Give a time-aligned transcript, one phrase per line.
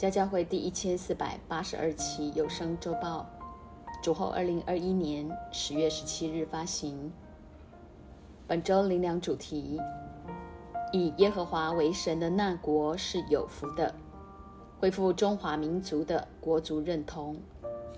[0.00, 3.26] 家教会第一千四百八十二期有声周报，
[4.02, 7.12] 主后二零二一年十月十七日发行。
[8.46, 9.78] 本周灵粮主题：
[10.90, 13.94] 以耶和华为神的那国是有福的，
[14.80, 17.36] 恢复中华民族的国族认同，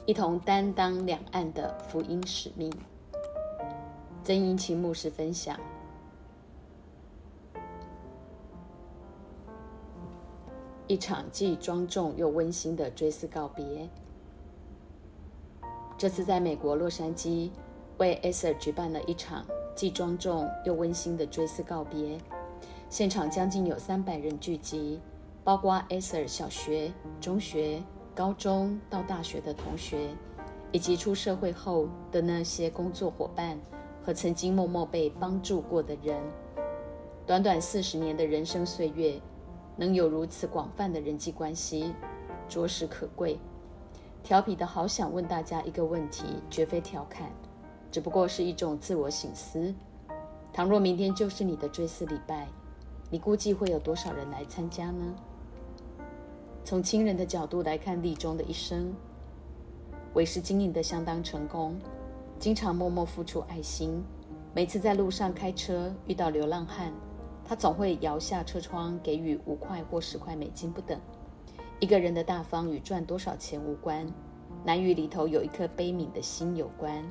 [0.05, 2.73] 一同担当两岸的福音使命。
[4.25, 5.57] 曾英清牧师分享。
[10.93, 13.89] 一场既庄重又温馨的追思告别。
[15.97, 17.49] 这次在美国洛杉矶
[17.97, 19.43] 为 Acer 举办了一场
[19.75, 22.19] 既庄重又温馨的追思告别，
[22.91, 25.01] 现场将近有三百人聚集，
[25.43, 27.83] 包括 Acer 小学、中学、
[28.15, 30.11] 高中到大学的同学，
[30.73, 33.59] 以及出社会后的那些工作伙伴
[34.05, 36.21] 和曾经默默被帮助过的人。
[37.27, 39.19] 短短四十年的人生岁月。
[39.77, 41.95] 能有如此广泛的人际关系，
[42.49, 43.39] 着实可贵。
[44.23, 47.31] 调皮的好想问大家一个问题，绝非调侃，
[47.91, 49.75] 只不过是一种自我醒思。
[50.53, 52.47] 倘若明天就是你的追思礼拜，
[53.11, 55.15] 你估计会有多少人来参加呢？
[56.63, 58.95] 从亲人的角度来看，立中的一生，
[60.15, 61.77] 为师经营的相当成功，
[62.39, 64.05] 经常默默付出爱心。
[64.55, 66.93] 每次在路上开车遇到流浪汉。
[67.45, 70.99] 他总会摇下车窗，给予五块或十块美金不等。
[71.81, 74.07] 一个人的大方与赚多少钱无关，
[74.65, 77.05] 难与里头有一颗悲悯的心有关。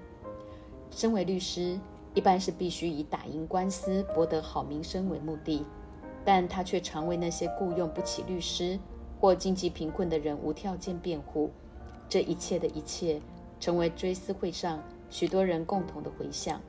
[0.89, 1.79] 身为律师，
[2.13, 5.65] 一般是必须以打赢官司、博得好名声为目的，
[6.23, 8.79] 但他却常为那些雇佣不起律师
[9.19, 11.51] 或经济贫困的人无条件辩护。
[12.09, 13.21] 这一切的一切，
[13.59, 16.59] 成为追思会上许多人共同的回响。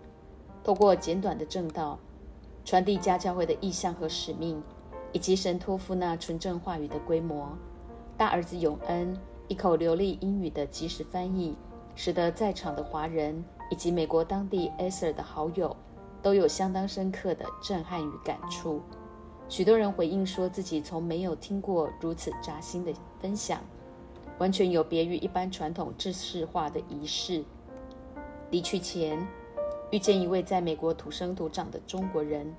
[0.64, 1.98] 透过简短的正道。
[2.64, 4.62] 传递家教会的意向和使命，
[5.12, 7.48] 以及神托付那纯正话语的规模。
[8.16, 9.16] 大儿子永恩
[9.48, 11.56] 一口流利英语的及时翻译，
[11.94, 15.76] 使得在场的华人以及美国当地 Acer 的好友
[16.22, 18.80] 都有相当深刻的震撼与感触。
[19.48, 23.60] 许多人回应说自己从没有听过如此扎心的分享，
[24.38, 27.44] 完全有别于一般传统制式化的仪式。
[28.50, 29.26] 离去前。
[29.92, 32.50] 遇见一位在美国土生土长的中国人，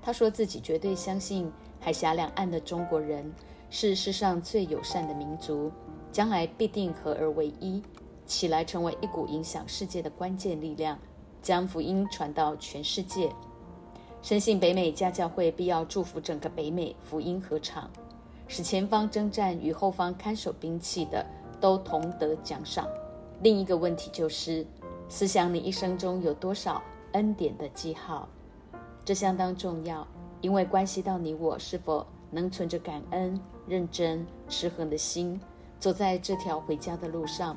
[0.00, 1.50] 他说自己绝对相信
[1.80, 3.28] 海峡两岸的中国人
[3.68, 5.72] 是世上最友善的民族，
[6.12, 7.82] 将来必定合而为一，
[8.26, 10.96] 起来成为一股影响世界的关键力量，
[11.42, 13.28] 将福音传到全世界。
[14.22, 17.90] 深信北美家教会必要祝福整个北美福音合场，
[18.46, 21.26] 使前方征战与后方看守兵器的
[21.60, 22.86] 都同得奖赏。
[23.42, 24.64] 另一个问题就是。
[25.08, 26.82] 思想你一生中有多少
[27.12, 28.28] 恩典的记号，
[29.04, 30.06] 这相当重要，
[30.42, 35.40] 因为关系到你我是否能存着感恩、认真、持恒的心，
[35.80, 37.56] 走在这条回家的路上。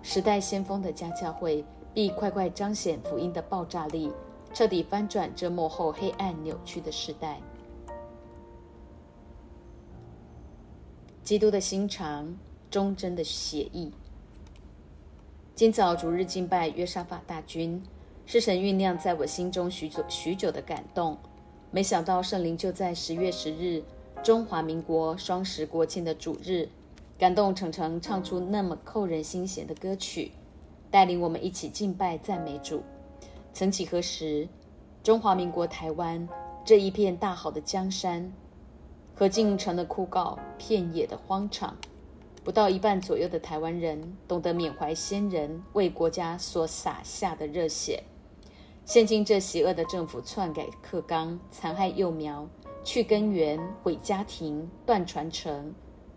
[0.00, 4.12] 时代先锋的家教会必快快彰显福音的爆炸力，
[4.54, 7.40] 彻底翻转这幕后黑暗扭曲的时代。
[11.24, 12.32] 基督的心肠，
[12.70, 13.92] 忠贞的血意。
[15.54, 17.82] 今早逐日敬拜约沙法大军，
[18.24, 21.18] 是神酝酿在我心中许久许久的感动。
[21.70, 23.82] 没想到圣灵就在十月十日，
[24.22, 26.70] 中华民国双十国庆的主日，
[27.18, 30.32] 感动程程唱出那么扣人心弦的歌曲，
[30.90, 32.82] 带领我们一起敬拜赞美主。
[33.52, 34.48] 曾几何时，
[35.02, 36.26] 中华民国台湾
[36.64, 38.32] 这一片大好的江山，
[39.14, 41.76] 何竟成了枯槁片野的荒场？
[42.44, 48.02] 不到一半左右的台湾人懂得缅怀先人为国家所洒下的热血。
[48.84, 52.48] 现今这邪恶的政府篡改课纲、残害幼苗、
[52.82, 55.72] 去根源、毁家庭、断传承，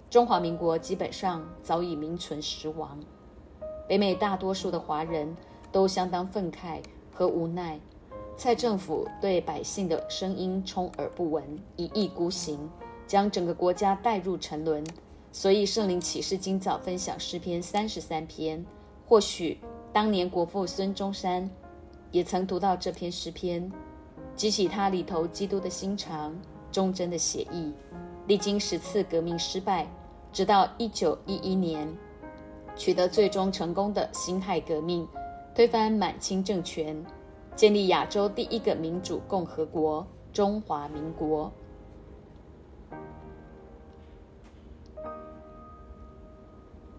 [0.10, 3.00] 中华民国基本上早已名存实亡。
[3.88, 5.38] 北美大多数的华人
[5.71, 6.81] 都相当愤慨
[7.13, 7.80] 和无奈，
[8.36, 11.44] 蔡政府对百姓的声音充耳不闻，
[11.75, 12.68] 一意孤行，
[13.06, 14.83] 将整个国家带入沉沦。
[15.35, 18.65] 所以圣灵启示今早分享诗篇三十三篇，
[19.05, 19.59] 或许
[19.91, 21.51] 当年国父孙中山
[22.09, 23.69] 也曾读到这篇诗篇，
[24.33, 26.33] 激起他里头基督的心肠、
[26.71, 27.73] 忠贞的血意。
[28.27, 29.85] 历经十次革命失败，
[30.31, 31.85] 直到一九一一年
[32.77, 35.05] 取得最终成功的辛亥革命，
[35.53, 36.95] 推翻满清政权，
[37.57, 41.51] 建立亚洲第一个民主共和国——中华民国。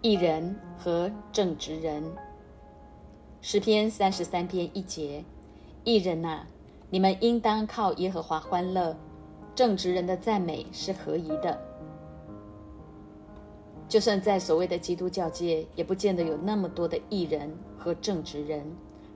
[0.06, 2.00] 艺人和正直人，
[3.41, 5.25] 诗篇三十三篇一节：
[5.82, 6.47] 艺人呐，
[6.91, 8.94] 你们应当靠耶和华欢乐；
[9.53, 11.61] 正直人的赞美是合宜的。
[13.88, 18.64] 就算在所谓的基督教界，也不见得有那么多的艺人和正直人。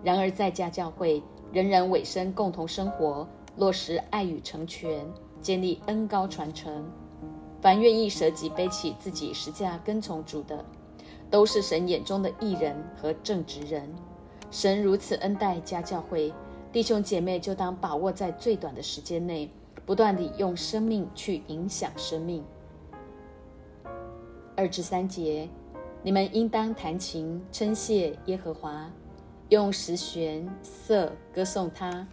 [0.02, 1.22] 然而，在家教会，
[1.52, 3.24] 人人委身共同生活，
[3.58, 5.06] 落实爱与成全，
[5.40, 6.84] 建立恩高传承。
[7.62, 10.64] 凡愿意舍己背起自己十架跟从主的，
[11.30, 13.88] 都是神眼中的艺人和正直人。
[14.50, 16.32] 神如此恩待家教会
[16.72, 19.48] 弟兄姐妹，就当把握在最短的时间内，
[19.86, 22.44] 不断地用生命去影响生命。
[24.56, 25.48] 二至三节，
[26.02, 28.90] 你们应当弹琴称谢耶和华，
[29.48, 32.06] 用十弦瑟歌颂他，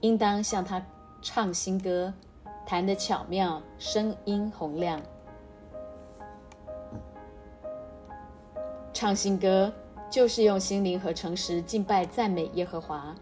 [0.00, 0.84] 应当向他
[1.22, 2.12] 唱新歌，
[2.66, 5.00] 弹得巧妙，声音洪亮。
[9.00, 9.72] 唱新歌
[10.10, 13.16] 就是用心灵和诚实敬拜赞美耶和华，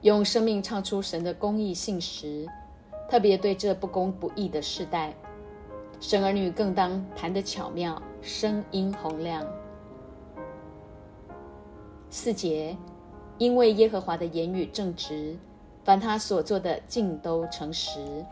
[0.00, 2.48] 用生命唱出神的公义信实，
[3.10, 5.14] 特别对这不公不义的世代。
[6.00, 9.46] 神儿女更当弹得巧妙，声音洪亮。
[12.08, 12.74] 四节，
[13.36, 15.36] 因为耶和华的言语正直，
[15.84, 18.24] 凡他所做的尽都诚实。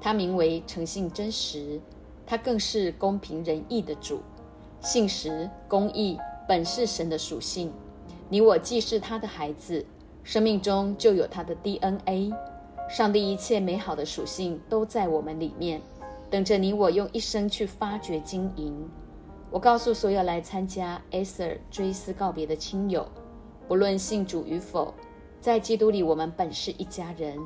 [0.00, 1.80] 他名为诚信真实，
[2.24, 4.20] 他更是公平仁义的主。
[4.84, 7.72] 信实公义本是神的属性，
[8.28, 9.82] 你我既是他的孩子，
[10.22, 12.30] 生命中就有他的 DNA。
[12.90, 15.80] 上帝一切美好的属性都在我们里面。
[16.28, 18.76] 等着你我用一生去发掘经营。
[19.50, 23.08] 我告诉所有来参加 Aser 追思告别的亲友，
[23.66, 24.92] 不论信主与否，
[25.40, 27.38] 在基督里我们本是一家人。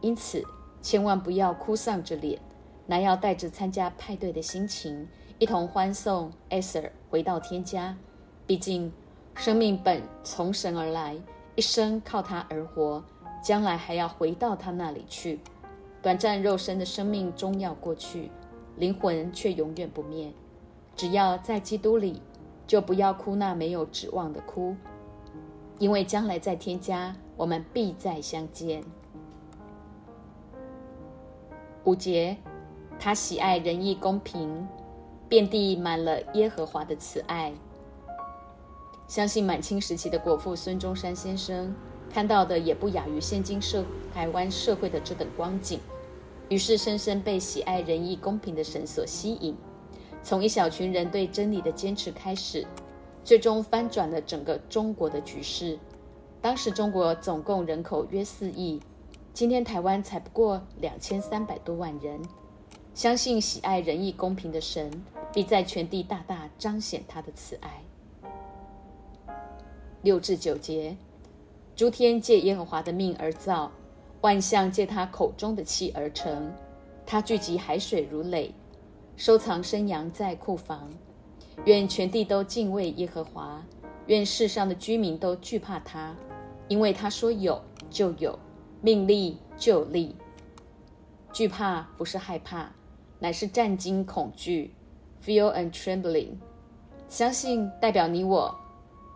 [0.00, 0.42] 因此，
[0.82, 2.40] 千万不要哭丧着脸，
[2.86, 5.06] 乃要带着参加派对的心情，
[5.40, 7.96] 一同欢送 Aser 回到天家。
[8.46, 8.92] 毕竟，
[9.34, 11.16] 生命本从神而来，
[11.56, 13.02] 一生靠他而活，
[13.42, 15.40] 将来还要回到他那里去。
[16.02, 18.30] 短暂肉身的生命终要过去，
[18.76, 20.30] 灵魂却永远不灭。
[20.94, 22.20] 只要在基督里，
[22.66, 24.76] 就不要哭那没有指望的哭，
[25.78, 28.84] 因为将来在天家，我们必再相见。
[31.84, 32.36] 五节，
[32.98, 34.68] 他喜爱仁义公平，
[35.30, 37.52] 遍地满了耶和华的慈爱。
[39.06, 41.72] 相信满清时期的国父孙中山先生。
[42.12, 45.78] 看到的也不亚于现今社台湾社会的这等光景，
[46.48, 49.56] 于是深深被喜爱仁义公平的神所吸引。
[50.20, 52.66] 从一小群人对真理的坚持开始，
[53.22, 55.78] 最终翻转了整个中国的局势。
[56.40, 58.80] 当时中国总共人口约四亿，
[59.32, 62.20] 今天台湾才不过两千三百多万人。
[62.92, 64.90] 相信喜爱仁义公平的神，
[65.32, 67.82] 必在全地大大彰显他的慈爱。
[70.02, 70.96] 六至九节。
[71.76, 73.72] 诸天借耶和华的命而造，
[74.20, 76.52] 万象借他口中的气而成。
[77.06, 78.52] 他聚集海水如垒，
[79.16, 80.90] 收藏生羊在库房。
[81.64, 83.64] 愿全地都敬畏耶和华，
[84.08, 86.14] 愿世上的居民都惧怕他，
[86.68, 88.38] 因为他说有就有，
[88.82, 90.14] 命立就立。
[91.32, 92.70] 惧怕不是害怕，
[93.18, 94.74] 乃是战惊恐惧
[95.24, 96.30] ，fear and trembling。
[97.08, 98.54] 相信代表你我。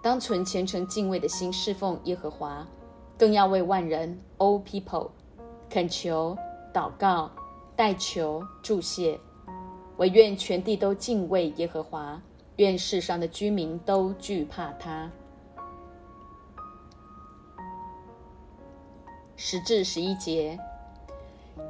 [0.02, 2.66] 当存虔诚敬畏的心侍奉耶和华，
[3.16, 5.08] 更要为万人 （all people）
[5.70, 6.36] 恳求、
[6.74, 7.30] 祷告、
[7.74, 9.18] 代求、祝谢，
[9.96, 12.20] 唯愿全地都敬畏耶和华，
[12.56, 15.10] 愿世上的居民都惧怕他。
[19.36, 20.58] 十至十一节，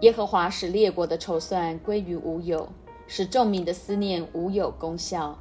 [0.00, 2.68] 耶和华使列国的筹算归于无有，
[3.06, 5.38] 使众民的思念无有功效。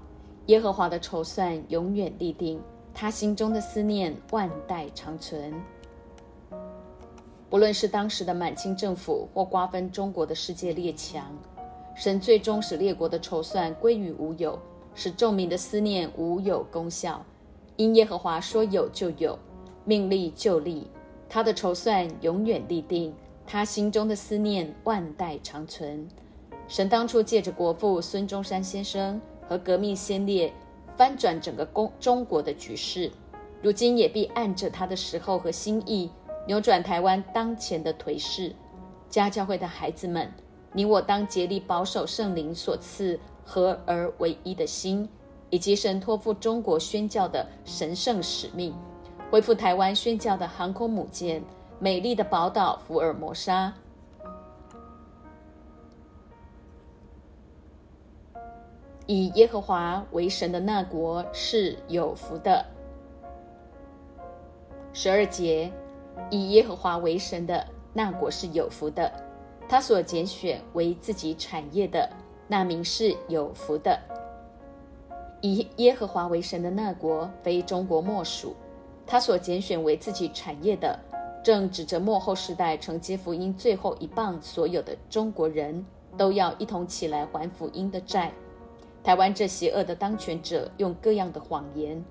[0.48, 2.62] 耶和华的筹算永远立定。
[2.96, 5.52] 他心中的思念万代长存。
[7.50, 11.26] 不论是当时的满清政府或瓜分中国的世界列强，
[11.96, 14.60] 神最终使列国的筹算归于无有，
[14.94, 17.20] 使众民的思念无有功效。
[17.78, 19.40] 因耶和华说有就有，
[19.86, 20.86] 命立就立，
[21.28, 23.12] 他的筹算永远立定，
[23.48, 26.08] 他心中的思念万代长存。
[26.74, 30.52] 神当初借着国父孙中山先生和革命先烈。
[30.96, 33.12] 翻转整个中中国的局势，
[33.62, 36.10] 如今也必按着他的时候和心意，
[36.48, 38.56] 扭转台湾当前的颓势。
[39.08, 40.32] 家教会的孩子们，
[40.72, 45.08] 你我当竭力保守圣灵所赐合而为一的心，
[45.52, 48.74] 以及神托付中国宣教的神圣使命，
[49.30, 51.44] 恢复台湾宣教的航空母舰——
[51.78, 53.72] 美丽的宝岛福尔摩沙。
[59.06, 62.66] 以耶和华为神的那国是有福的。
[64.94, 65.72] 十二节，
[66.30, 69.12] 以耶和华为神的那国是有福的，
[69.68, 72.10] 他所拣选为自己产业的
[72.48, 74.00] 那民是有福的。
[75.42, 78.56] 以耶和华为神的那国，非中国莫属。
[79.06, 80.98] 他所拣选为自己产业的，
[81.44, 88.32] 正指着末后时代承接福音最后一棒，所有的中国人都要一同起来还福音的债。
[89.04, 92.04] 台湾这邪恶的当权者用各样的谎言，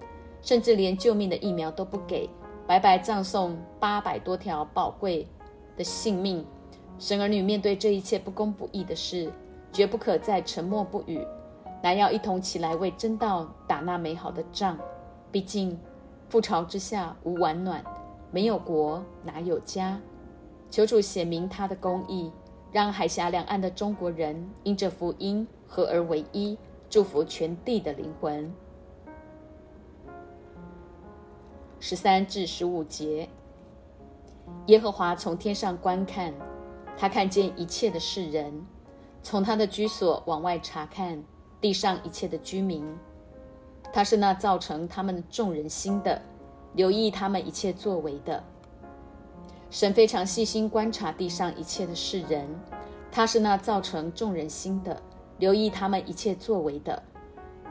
[0.43, 2.29] 甚至连救命的疫苗都不给，
[2.67, 5.27] 白白葬送八百多条宝贵
[5.77, 6.45] 的性命。
[6.99, 9.33] 神儿女面对这一切不公不义的事，
[9.73, 11.27] 绝不可再沉默不语，
[11.83, 14.79] 乃要一同起来为真道打那美好的仗。
[15.31, 15.79] 毕竟。
[16.31, 17.85] 覆巢之下无完卵，
[18.31, 20.01] 没有国哪有家？
[20.71, 22.33] 求主显明他的公义，
[22.71, 26.57] 让海峡两岸的中国人因着福音合而为一，
[26.93, 28.53] 祝福全地的灵魂。
[31.81, 33.27] 十三至十五节，
[34.67, 36.35] 耶和华从天上观看，
[36.95, 38.67] 他看见一切的世人，
[39.23, 41.25] 从他的居所往外查看
[41.63, 42.87] 地上一切的居民。
[43.91, 46.21] 他是那造成他们众人心的，
[46.75, 48.45] 留意他们一切作为的。
[49.71, 52.47] 神非常细心观察地上一切的世人，
[53.11, 55.03] 他是那造成众人心的，
[55.43, 57.03] 留意他们一切作为的。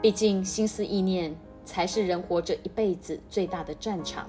[0.02, 4.28] 毕竟心思意念才是人活着一辈子最大的战场。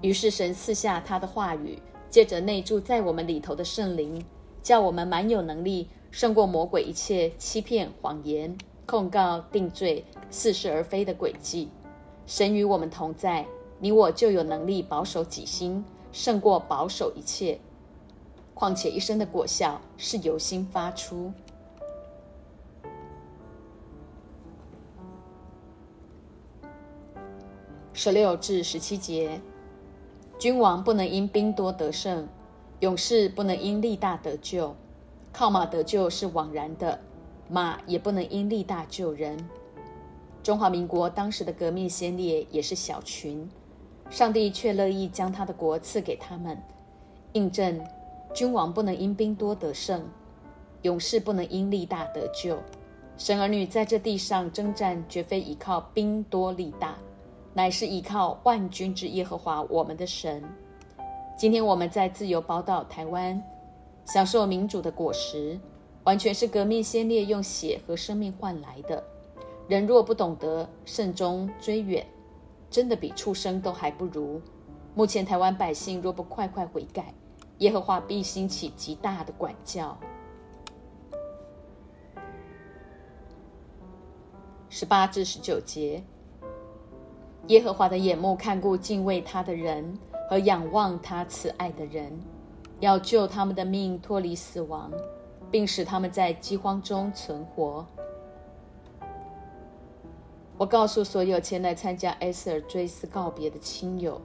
[0.00, 1.76] 于是神赐下他的话语，
[2.08, 4.24] 借着内住在我们里头的圣灵，
[4.62, 8.56] 叫我们满有能力胜过魔鬼一切欺骗谎言。
[8.86, 11.70] 控告、定罪、似是而非的诡计，
[12.24, 13.44] 神与我们同在，
[13.80, 17.58] 你我就有能力保守己心，胜过保守一切。
[18.54, 21.32] 况且一生的果效是由心发出。
[28.02, 29.42] 十六至十七节，
[30.38, 32.26] 君王不能因兵多得胜，
[32.78, 34.74] 勇士不能因力大得救，
[35.34, 36.98] 靠马得救是枉然的。
[37.50, 39.36] 马也不能因力大救人。
[40.42, 43.46] 中华民国当时的革命先烈也是小群，
[44.08, 46.56] 上帝却乐意将他的国赐给他们，
[47.34, 47.86] 印证
[48.32, 50.02] 君王不能因兵多得胜，
[50.80, 52.56] 勇士不能因力大得救。
[53.18, 56.96] 神儿女在这地上征战，绝非依靠兵多力大，
[57.52, 60.42] 乃是依靠万军之耶和华我们的神。
[61.36, 63.42] 今天我们在自由宝岛台湾，
[64.04, 65.58] 享受民主的果实。
[66.04, 69.04] 完全是革命先烈用血和生命换来的。
[69.68, 72.04] 人若不懂得慎终追远，
[72.70, 74.40] 真的比畜生都还不如。
[74.94, 77.12] 目前台湾百姓若不快快悔改，
[77.58, 79.96] 耶和华必兴起极大的管教。
[84.70, 86.02] 十八至十九节，
[87.48, 92.12] 耶和华的眼目看顾敬畏他的人和仰望他慈爱的人，
[92.80, 94.90] 要救他们的命脱离死亡。
[95.50, 97.84] 并使他们在饥荒中存活。
[100.56, 104.20] 我告诉所有前来参加埃塞尔追思告别的亲友，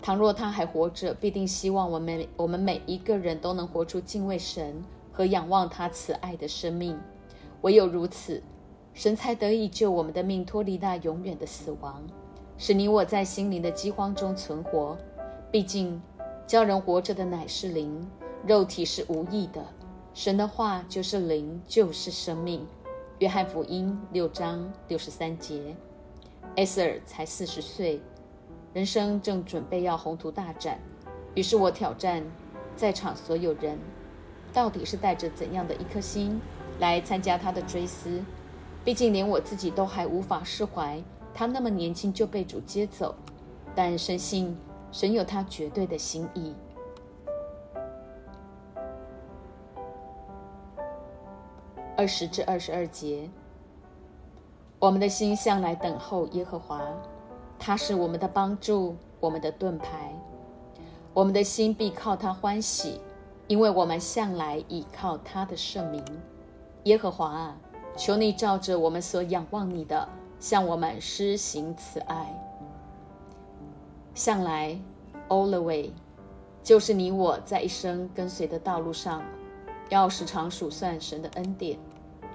[0.00, 6.98] 倘若他还活着，必定希望我们我们每一个人都能活出敬畏神和仰望他慈爱的生命。
[7.62, 8.42] 唯有如此，
[8.94, 12.02] 神才得以救我们的命脱离那永远的死亡，
[12.62, 14.94] 使你我在心灵的饥荒中存活。
[15.50, 15.98] 毕竟，
[16.46, 18.06] 叫人活着的乃是灵，
[18.46, 19.64] 肉体是无益的。
[20.12, 22.66] 神的话就是灵，就是生命。
[23.18, 25.74] 约翰福音六章六十三节。
[26.54, 27.98] 艾瑟尔才四十岁，
[28.74, 30.78] 人生正准备要宏图大展。
[31.34, 32.22] 于是我挑战
[32.76, 33.78] 在场所有人，
[34.52, 36.38] 到底是带着怎样的一颗心
[36.78, 38.20] 来参加他的追思？
[38.84, 41.02] 毕竟连我自己都还无法释怀，
[41.34, 43.14] 他那么年轻就被主接走。
[43.74, 44.58] 但深信
[44.90, 46.54] 神有他绝对的心意。
[51.96, 53.30] 二十至二十二节，
[54.78, 56.82] 我们的心向来等候耶和华，
[57.58, 60.12] 他是我们的帮助，我们的盾牌。
[61.14, 63.00] 我们的心必靠他欢喜，
[63.46, 66.04] 因为我们向来倚靠他的圣名。
[66.84, 67.56] 耶和华啊，
[67.96, 70.08] 求你照着我们所仰望你的，
[70.40, 72.34] 向我们施行慈爱。
[74.14, 74.76] 向来
[75.28, 75.92] ，all the way，
[76.62, 79.22] 就是你我在一生跟随的道路上，
[79.90, 81.78] 要时常数算神的恩典。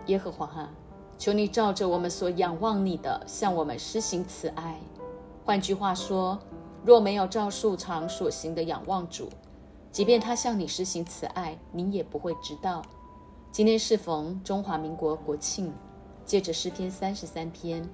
[0.06, 0.70] 耶和华啊，
[1.18, 4.80] 求你照着我们所仰望你的，向我们施行慈爱。
[5.44, 6.40] 换句话说，
[6.84, 9.28] 若没有照数常所行的仰望主，
[9.92, 12.84] 即便他向你施行慈爱，你也不会知道。
[13.52, 15.74] 今天适逢中华民国国庆，
[16.26, 17.88] 借着诗篇三十三篇，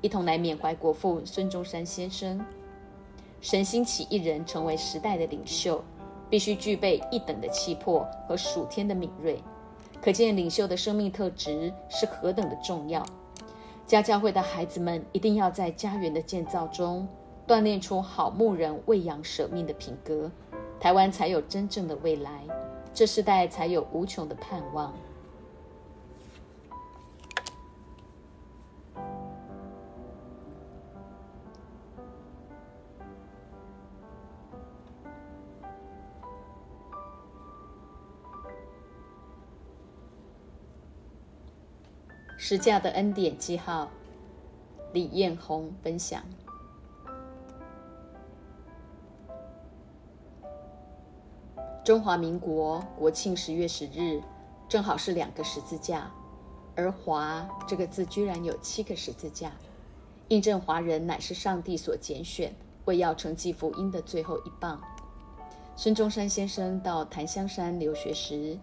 [0.00, 2.44] 一同来缅怀国父孙中山先生。
[3.40, 5.82] 神兴起一人成为时代的领袖，
[6.28, 9.40] 必须具备一等的气魄和属天的敏锐。
[10.02, 13.04] 可见领袖的生命特质是何等的重要。
[13.86, 17.06] 家教会的孩子们一定要在家园的建造中
[17.46, 20.28] 锻炼出好牧人喂养舍命的品格，
[20.80, 22.42] 台湾才有真正的未来，
[22.92, 24.92] 这世代才有无穷的盼望。
[42.48, 43.90] 十架的恩典记号，
[44.92, 46.22] 李艳红分享。
[51.84, 54.22] 中华民国国庆十月十日，
[54.68, 56.08] 正好是两个十字架，
[56.76, 59.50] 而“华”这个字居然有七个十字架，
[60.28, 64.80] 印证华人乃是上帝所拣选，为要承继福音的最后一棒。
[65.74, 68.56] 孙中山先生到檀香山留学时，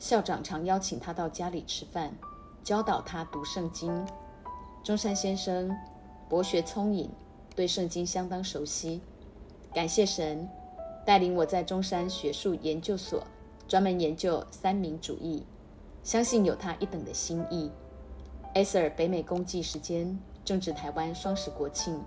[0.00, 2.12] 校长常邀请他到家里吃饭。
[2.62, 4.06] 教导他读圣经。
[4.84, 5.76] 中山先生
[6.28, 7.10] 博学聪颖，
[7.56, 9.00] 对圣经相当熟悉。
[9.74, 10.48] 感谢神
[11.04, 13.26] 带领我在中山学术研究所
[13.66, 15.44] 专门研究三民主义，
[16.04, 17.70] 相信有他一等的心意。
[18.54, 22.00] 艾塞尔北美公祭时间正值台湾双十国庆，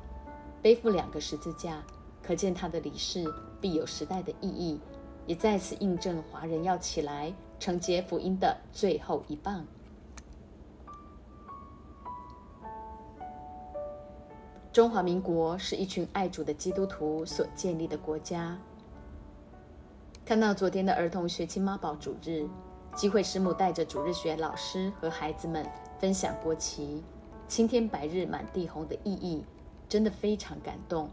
[0.61, 1.83] 背负两个十字架，
[2.21, 3.25] 可见他的离世
[3.59, 4.79] 必有时代的意义，
[5.25, 9.65] 也再次印证华人要起来承接福音的最后一棒。
[14.75, 18.59] 中华民国是一群爱主的基督徒所建立的国家。
[20.25, 22.45] 看到昨天的儿童学青妈宝主日，
[22.93, 25.65] 机会师母带着主日学老师和孩子们
[25.97, 27.01] 分享国旗
[27.47, 29.45] “青天白日满地红”的意义，
[29.87, 31.09] 真的非常感动。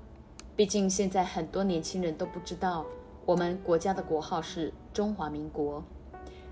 [0.56, 2.84] 毕竟现在很多年轻人都不知道，
[3.24, 5.80] 我们国家的国号是中华民国。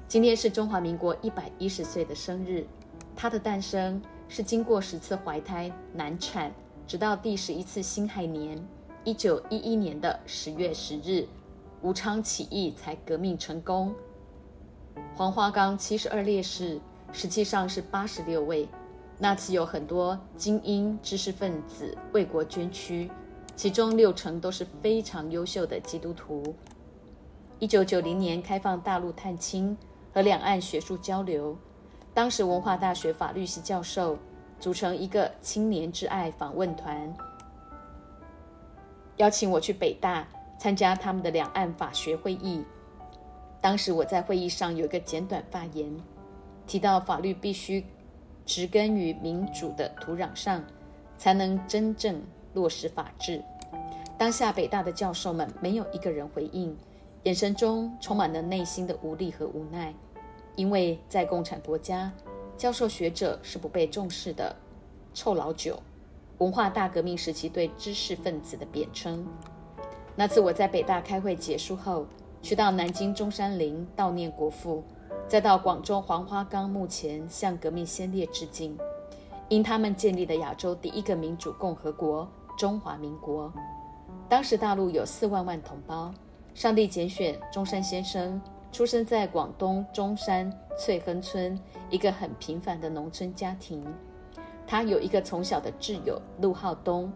[0.07, 2.65] 今天是中华民国一百一十岁的生日，
[3.17, 6.53] 它的诞生是经过十次怀胎难产。
[6.91, 8.61] 直到第十一次辛亥年，
[9.05, 11.25] 一九一一年的十月十日，
[11.83, 13.95] 武昌起义才革命成功。
[15.15, 16.81] 黄花岗七十二烈士
[17.13, 18.69] 实际上是八十六位，
[19.19, 23.09] 那次有很多精英知识分子为国捐躯，
[23.55, 26.43] 其中六成都是非常优秀的基督徒。
[27.61, 29.79] 一九九零年开放大陆探亲
[30.13, 31.57] 和两岸学术交流，
[32.13, 34.19] 当时文化大学法律系教授。
[34.61, 37.13] 组成一个青年之爱访问团，
[39.17, 42.63] 邀请我去北大参加他们的两岸法学会议。
[43.63, 45.91] 当时我在会议上有一个简短发言，
[46.67, 47.85] 提到法律必须
[48.45, 50.63] 植根于民主的土壤上，
[51.17, 53.43] 才能真正落实法治。
[54.19, 56.77] 当下北大的教授们没有一个人回应，
[57.23, 59.95] 眼神中充满了内心的无力和无奈，
[60.57, 62.13] 因为在共产国家。
[62.61, 64.55] 教授学者是不被重视的，
[65.15, 65.83] 臭老九，
[66.37, 69.27] 文化大革命时期对知识分子的贬称。
[70.15, 72.05] 那次我在北大开会结束后，
[72.43, 74.85] 去到南京中山陵悼念国父，
[75.27, 78.77] 再到广州黄花岗墓前向革命先烈致敬，
[79.49, 83.51] 因他们建立了亚洲第一个民主共和国——中华民国。
[84.29, 86.13] 当时大陆有四万万同胞，
[86.53, 88.39] 上帝拣选中山先生。
[88.73, 91.59] 出生在广东中山翠亨村
[91.91, 93.85] 一个很平凡的农村家庭，
[94.67, 97.13] 他有一个从小的挚友陆浩东。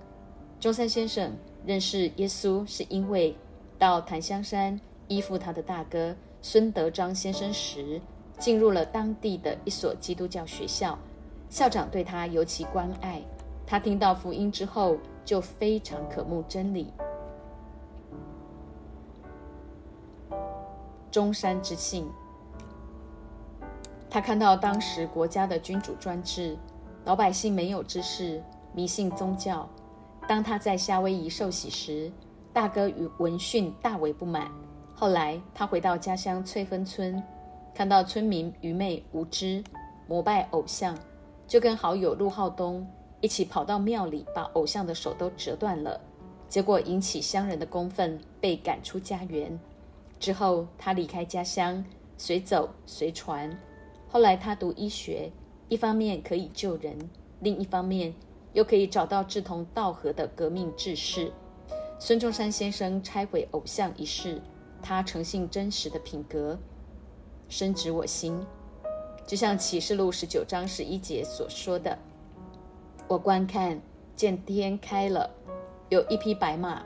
[0.58, 1.32] 中山先生
[1.64, 3.36] 认识耶稣是因为
[3.78, 8.00] 到檀香山依附他的大哥孙德章先生时，
[8.38, 10.98] 进入了当地的一所基督教学校，
[11.48, 13.22] 校长对他尤其关爱。
[13.66, 16.92] 他听到福音之后，就非常渴慕真理。
[21.14, 22.10] 中山之幸，
[24.10, 26.58] 他看到当时国家的君主专制，
[27.04, 29.68] 老百姓没有知识，迷信宗教。
[30.26, 32.10] 当他在夏威夷受洗时，
[32.52, 34.50] 大哥与闻讯大为不满。
[34.92, 37.22] 后来他回到家乡翠峰村，
[37.72, 39.62] 看到村民愚昧无知，
[40.08, 40.98] 膜拜偶像，
[41.46, 42.84] 就跟好友陆浩东
[43.20, 46.00] 一起跑到庙里，把偶像的手都折断了，
[46.48, 49.56] 结果引起乡人的公愤，被赶出家园。
[50.18, 51.84] 之后，他离开家乡，
[52.16, 53.56] 随走随传。
[54.08, 55.30] 后来，他读医学，
[55.68, 56.96] 一方面可以救人，
[57.40, 58.14] 另一方面
[58.52, 61.32] 又可以找到志同道合的革命志士。
[61.98, 64.40] 孙中山先生拆毁偶像一事，
[64.80, 66.58] 他诚信真实的品格
[67.48, 68.44] 深植我心。
[69.26, 71.98] 就像启示录十九章十一节所说的
[73.08, 73.80] ：“我观看，
[74.14, 75.30] 见天开了，
[75.88, 76.84] 有一匹白马，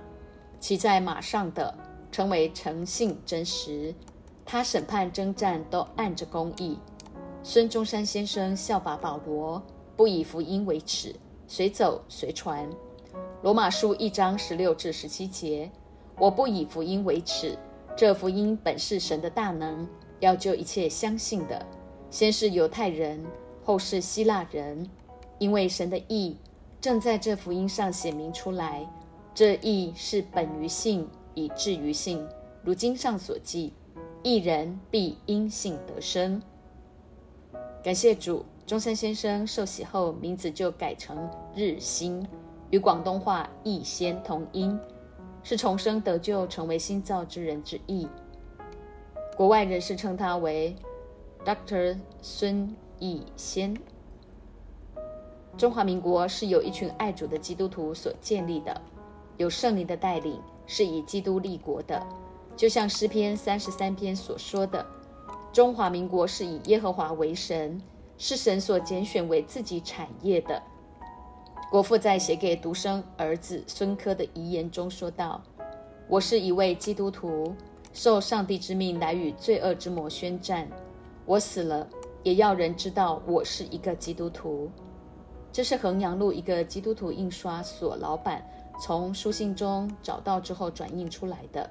[0.61, 1.75] 骑在马上的。”
[2.11, 3.95] 成为诚信真实，
[4.45, 6.79] 他审判征战都按着公义。
[7.43, 9.63] 孙中山先生效法保罗，
[9.97, 11.15] 不以福音为耻，
[11.47, 12.69] 随走随传。
[13.43, 15.71] 罗马书一章十六至十七节，
[16.19, 17.57] 我不以福音为耻，
[17.97, 19.87] 这福音本是神的大能，
[20.21, 21.65] 要救一切相信的，
[22.11, 23.25] 先是犹太人，
[23.65, 24.89] 后是希腊人，
[25.39, 26.37] 因为神的意
[26.81, 28.85] 正在这福音上显明出来。
[29.35, 32.27] 这意是本于信，以至于信。
[32.65, 33.73] 如经上所记，
[34.25, 36.43] 一人必因信得生。
[37.83, 41.17] 感谢主，中山先生受洗后名字就改成
[41.55, 42.27] 日新，
[42.71, 44.79] 与广东话义仙同音，
[45.45, 48.09] 是重生得救、成为新造之人之意。
[49.37, 50.75] 国外人士称他为
[51.45, 53.75] Doctor 孙逸仙。
[55.57, 58.81] 中华民国是由一群爱主的基督徒所建立的，
[59.37, 62.01] 有圣灵的带领，是以基督立国的。
[62.55, 64.87] 就像诗篇三十三篇所说的，
[65.53, 67.81] 中华民国是以耶和华为神，
[68.17, 70.63] 是神所拣选为自己产业的。
[71.71, 75.43] 国父在写给独生儿子孙科的遗言中说道
[76.09, 77.55] ：“我是一位基督徒，
[77.93, 80.69] 受上帝之命来与罪恶之魔宣战。
[81.27, 81.87] 我死了，
[82.23, 84.71] 也要人知道我是一个基督徒。”
[85.53, 88.43] 这是衡阳路一个基督徒印刷所老板
[88.81, 91.69] 从书信中找到之后转印出来的。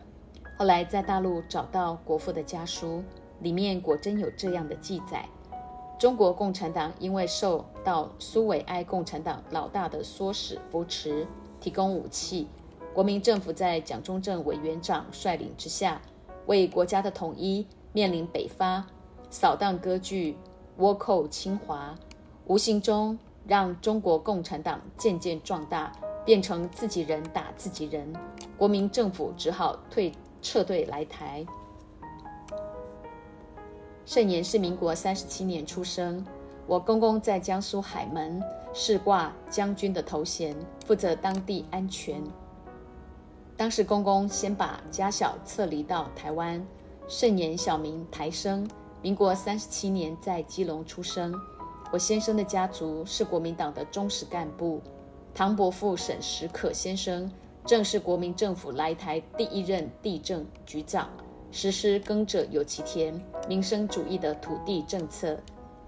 [0.58, 3.04] 后来在大陆找到国父的家书，
[3.40, 5.26] 里面果真有这样的记载：
[5.98, 11.26] 中国共产党因为受到苏维埃共产党老大的唆使扶持，
[11.62, 12.48] 提供武器，
[12.94, 16.02] 国民政府在蒋中正委员长率领之下，
[16.48, 18.86] 为国家的统一面临北伐、
[19.30, 20.36] 扫荡割据、
[20.80, 21.96] 倭寇侵华，
[22.48, 25.92] 无形中让中国共产党渐渐壮大，
[26.28, 28.14] 变成自己人打自己人，
[28.56, 30.12] 国民政府只好退。
[30.40, 31.44] 撤退来台。
[34.06, 36.24] 盛年是民国三十七年出生，
[36.68, 42.22] 我公公在江苏海门是挂将军的头衔，负责当地安全。
[43.58, 46.66] 当时公公先把家小撤离到台湾。
[47.08, 48.70] 盛年小名台生，
[49.02, 51.34] 民国三十七年在基隆出生。
[51.92, 54.82] 我先生的家族是国民党的忠实干部，
[55.38, 57.32] 唐伯父沈石可先生。
[57.64, 61.08] 正是国民政府来台第一任地政局长，
[61.52, 63.14] 实施“耕者有其田”
[63.48, 65.38] 民生主义的土地政策，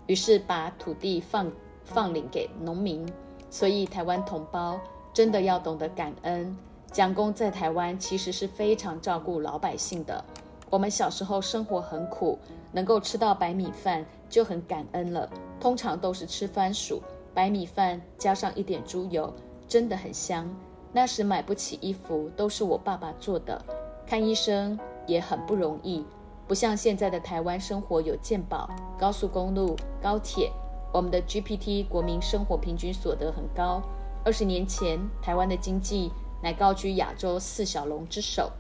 [0.06, 1.52] 于是把土地放
[1.84, 3.12] 放领给农民。
[3.50, 4.80] 所以台湾同胞
[5.14, 6.56] 真的要懂得感恩。
[6.92, 10.24] 蒋公在台湾其实是非常照顾老百姓的。
[10.70, 12.38] 我们小时候生活很苦，
[12.72, 15.28] 能够吃到白米饭就很感恩了。
[15.60, 17.02] 通常都是吃番薯、
[17.34, 19.34] 白米饭，加上一点猪油，
[19.68, 20.48] 真的很香。
[20.92, 23.64] 那时买不起衣服，都是我爸爸做的。
[24.06, 26.04] 看医生也很不容易，
[26.48, 30.52] 不像现在的台湾生活有健保、高速公路、高铁。
[30.92, 33.82] 我们的 GPT 国民生活平均所得很高。
[34.26, 36.12] 二十年前，台湾的经济
[36.42, 38.52] 乃高居亚洲四小龙之首。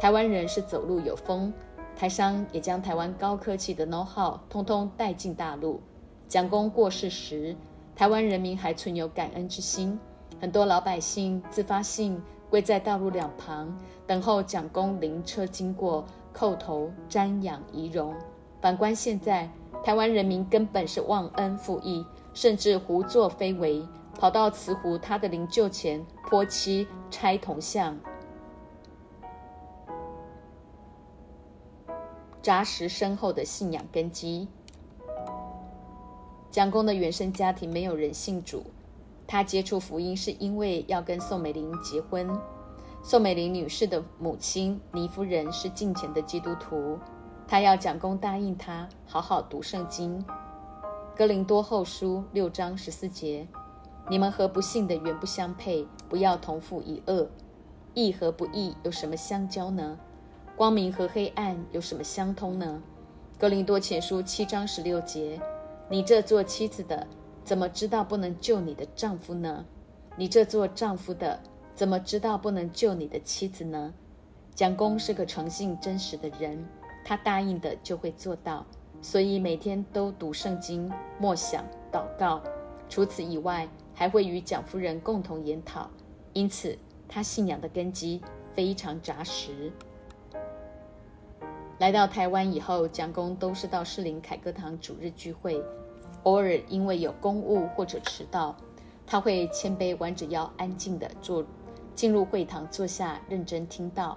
[0.00, 1.52] 台湾人是走路有风，
[1.94, 5.82] 台商也将台湾高科技的 know how 通通带进大陆。
[6.26, 7.54] 蒋公过世时，
[7.96, 9.98] 台湾人民还存有感恩之心。
[10.40, 13.72] 很多老百姓自发性跪在道路两旁，
[14.06, 16.04] 等候蒋公灵车经过，
[16.34, 18.14] 叩头瞻仰仪容。
[18.60, 19.48] 反观现在，
[19.82, 23.86] 台湾人民根本是忘恩负义，甚至胡作非为，
[24.18, 27.96] 跑到慈湖他的灵柩前泼漆拆铜像，
[32.42, 34.48] 扎实深厚的信仰根基。
[36.54, 38.62] 蒋公的原生家庭没有人信主。
[39.26, 42.30] 他接触福音是因为要跟宋美龄结婚。
[43.02, 46.96] 宋美龄女士的母亲倪夫人是敬虔的基督徒，
[47.48, 50.24] 她要蒋公答应她好好读圣经。
[51.16, 53.48] 哥林多后书六章十四节：
[54.08, 57.28] 你们和不信的原不相配，不要同父一恶。
[57.94, 59.98] 义和不义有什么相交呢？
[60.54, 62.80] 光明和黑暗有什么相通呢？
[63.40, 65.40] 哥林多前书七章十六节：
[65.88, 67.06] 你这做妻子的。
[67.44, 69.66] 怎么知道不能救你的丈夫呢？
[70.16, 71.38] 你这做丈夫的
[71.74, 73.92] 怎么知道不能救你的妻子呢？
[74.54, 76.64] 蒋公是个诚信真实的人，
[77.04, 78.64] 他答应的就会做到，
[79.02, 82.40] 所以每天都读圣经、默想、祷告。
[82.88, 85.90] 除此以外，还会与蒋夫人共同研讨，
[86.32, 86.74] 因此
[87.06, 88.22] 他信仰的根基
[88.54, 89.70] 非常扎实。
[91.78, 95.60] 来到台湾以后，蒋公都是到士林凯歌堂主日聚会。
[96.22, 98.56] 偶尔因为有公务或者迟到，
[99.04, 101.44] 他会谦卑弯着腰，安静地坐，
[101.94, 104.16] 进入会堂坐下，认真听到。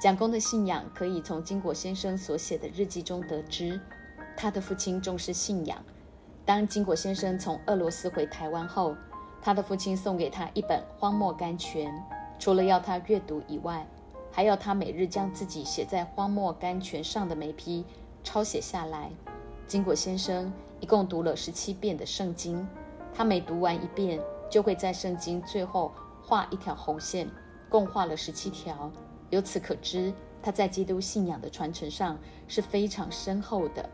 [0.00, 3.80] 蒋公的信仰可以从金国先生所写的日记中得知。
[4.36, 5.78] 他的父亲重视信仰，
[6.44, 8.94] 当金果先生从俄罗斯回台湾后，
[9.40, 11.90] 他的父亲送给他一本《荒漠甘泉》，
[12.38, 13.86] 除了要他阅读以外，
[14.30, 17.84] 还要他每日将自己写在荒漠甘泉上的眉批
[18.22, 19.10] 抄写下来。
[19.66, 22.66] 金果先生一共读了十七遍的圣经，
[23.12, 27.28] 他每读完一遍，就会在圣经最后画一条红线，
[27.68, 28.90] 共画了十七条。
[29.30, 30.12] 由此可知，
[30.42, 33.88] 他在基督信仰的传承上是非常深厚的。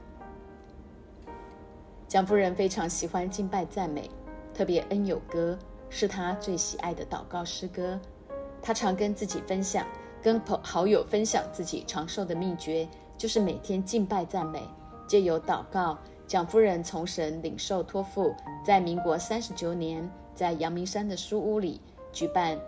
[2.07, 4.09] 蒋夫人非常喜欢敬拜赞美，
[4.55, 5.59] 特别恩友歌
[5.91, 7.99] 是她最喜爱的祷告诗歌。
[8.63, 9.85] 她常跟自己分享，
[10.25, 14.63] 跟朋好友分享自己长寿的秘诀，就是每天敬拜赞美，
[15.07, 15.99] 借由祷告。
[16.27, 18.35] 蒋夫人从神领受托付，
[18.65, 21.79] 在民国三十九年，在阳明山的书屋里
[22.11, 22.59] 举办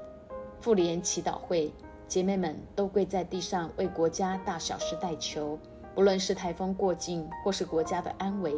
[0.61, 1.73] 妇联祈祷会，
[2.07, 5.59] 姐妹们都跪在地上为国家大小事代求，
[5.95, 8.55] 不论是台风过境，或是国家的安危。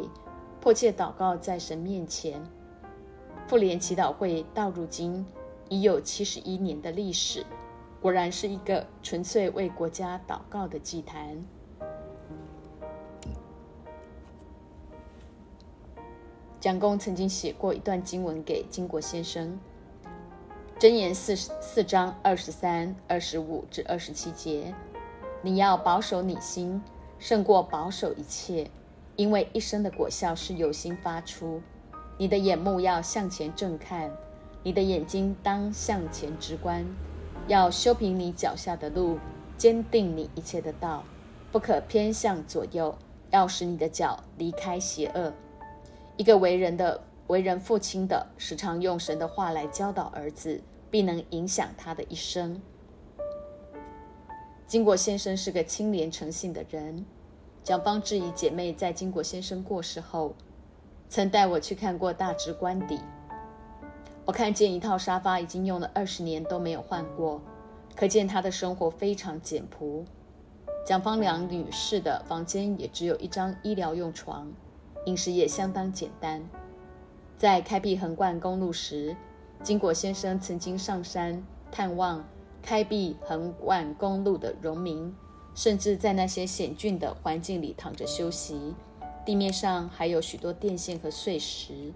[0.59, 2.43] 迫切祷告在神面前。
[3.47, 5.25] 妇联祈祷会到如今
[5.69, 7.45] 已有七十一年的历史，
[8.01, 11.43] 果然是一个纯粹为国家祷告的祭坛。
[16.59, 19.57] 蒋公曾经写过一段经文给金国先生，
[20.81, 24.73] 《箴言》四四章二十三、二十五至二十七节：
[25.41, 26.81] 你要保守你心，
[27.17, 28.69] 胜过保守一切。
[29.15, 31.61] 因为一生的果效是由心发出，
[32.17, 34.09] 你的眼目要向前正看，
[34.63, 36.85] 你的眼睛当向前直观，
[37.49, 39.17] 要修平你脚下的路，
[39.57, 41.03] 坚定你一切的道，
[41.51, 42.95] 不可偏向左右，
[43.31, 45.33] 要使你的脚离开邪恶。
[46.15, 52.61] 一个为人的为人父亲的，时常用神的话来教导儿子，必能影响他的一生。
[54.67, 57.03] 金国先生是个清廉诚信的人。
[57.63, 60.35] 蒋方质疑姐妹在金国先生过世后，
[61.09, 62.99] 曾带我去看过大直官邸。
[64.29, 67.41] 我看见一套沙发已经用了二十年都没有换过，
[67.95, 70.05] 可见他的生活非常简朴。
[70.85, 74.47] 蒋方良女士的房间也只有一张医疗用床，
[75.07, 76.47] 饮食也相当简单。
[77.37, 79.17] 在开辟横贯公路时，
[79.63, 82.23] 金果先生曾经上山探望
[82.61, 85.11] 开辟横贯公路的农民。
[85.55, 88.75] 甚至在那些险峻的环境里躺着休息，
[89.25, 91.91] 地面上还有许多电线和碎石。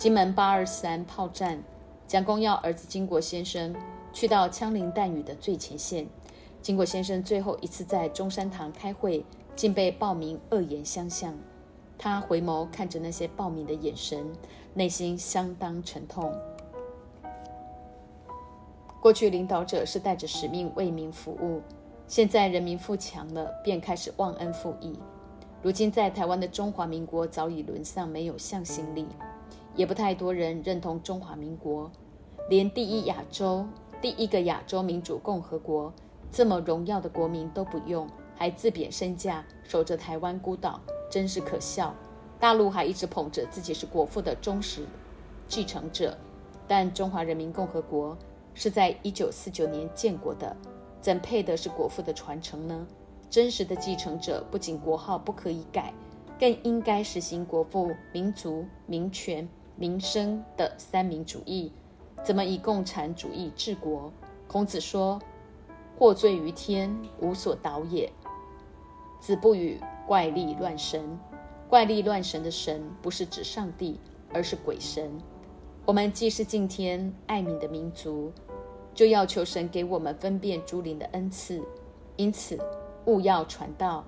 [0.00, 1.62] 金门八二三炮战，
[2.06, 3.76] 蒋公要儿子金国先生
[4.14, 6.08] 去到枪林弹雨的最前线。
[6.62, 9.22] 金国先生最后一次在中山堂开会，
[9.54, 11.38] 竟被暴民恶言相向。
[11.98, 14.24] 他回眸看着那些暴民的眼神，
[14.72, 16.34] 内心相当沉痛。
[19.02, 21.60] 过去领导者是带着使命为民服务。
[22.08, 24.98] 现在人民富强了，便开始忘恩负义。
[25.60, 29.06] 如今在台湾的中华民国早已沦丧，没有向心力，
[29.76, 31.90] 也不太多人认同中华民国。
[32.48, 33.66] 连第一亚洲、
[34.00, 35.92] 第一个亚洲民主共和国
[36.32, 40.80] 这么荣耀的国民都不用，还自贬身价守着台湾孤岛，
[41.10, 41.94] 真是可笑。
[42.38, 44.86] 大陆还一直捧着自己是国父的忠实
[45.46, 46.16] 继承者，
[46.66, 48.16] 但中华人民共和国
[48.54, 50.56] 是在一九四九年建国的。
[51.00, 52.86] 怎配得是国父的传承呢？
[53.30, 55.94] 真实的继承者不仅国号不可以改，
[56.38, 59.48] 更应该实行国父民族、民权、
[59.80, 61.72] 民生的三民主义。
[62.22, 64.12] 怎么以共产主义治国？
[64.46, 65.18] 孔子说
[65.98, 68.12] ：“祸罪于天，无所导也。”
[69.18, 71.18] 子不语怪力乱神。
[71.66, 73.98] 怪力乱神的神不是指上帝，
[74.34, 75.10] 而是鬼神。
[75.86, 78.30] 我们既是敬天爱民的民族。
[78.92, 81.62] 就要求神给我们分辨诸灵的恩赐，
[82.16, 82.58] 因此
[83.06, 84.04] 勿要传道，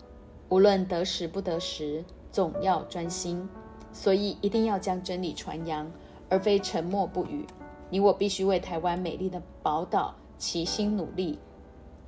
[0.50, 3.48] 无论得时不得时，总要专心。
[3.92, 5.90] 所以一定要将真理传扬，
[6.28, 7.46] 而非沉默不语。
[7.90, 11.38] 你我必须为台湾美丽的宝岛齐心努力，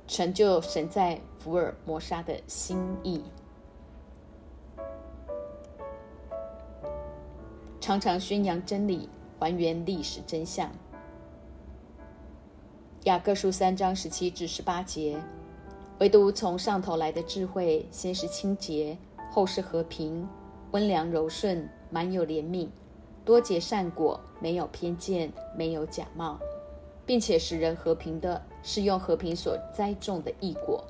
[0.07, 3.21] 成就神在福尔摩沙的心意。
[7.79, 9.07] 常常宣扬真理，
[9.39, 10.71] 还原历史真相。
[13.03, 15.21] 雅各书三章十七至十八节，
[15.99, 18.97] 唯独从上头来的智慧，先是清洁，
[19.31, 20.27] 后是和平，
[20.75, 22.67] 温良柔顺，满有怜悯，
[23.23, 26.37] 多结善果，没有偏见，没有假冒，
[27.05, 30.83] 并且使人和平的，是用和平所栽种的异果。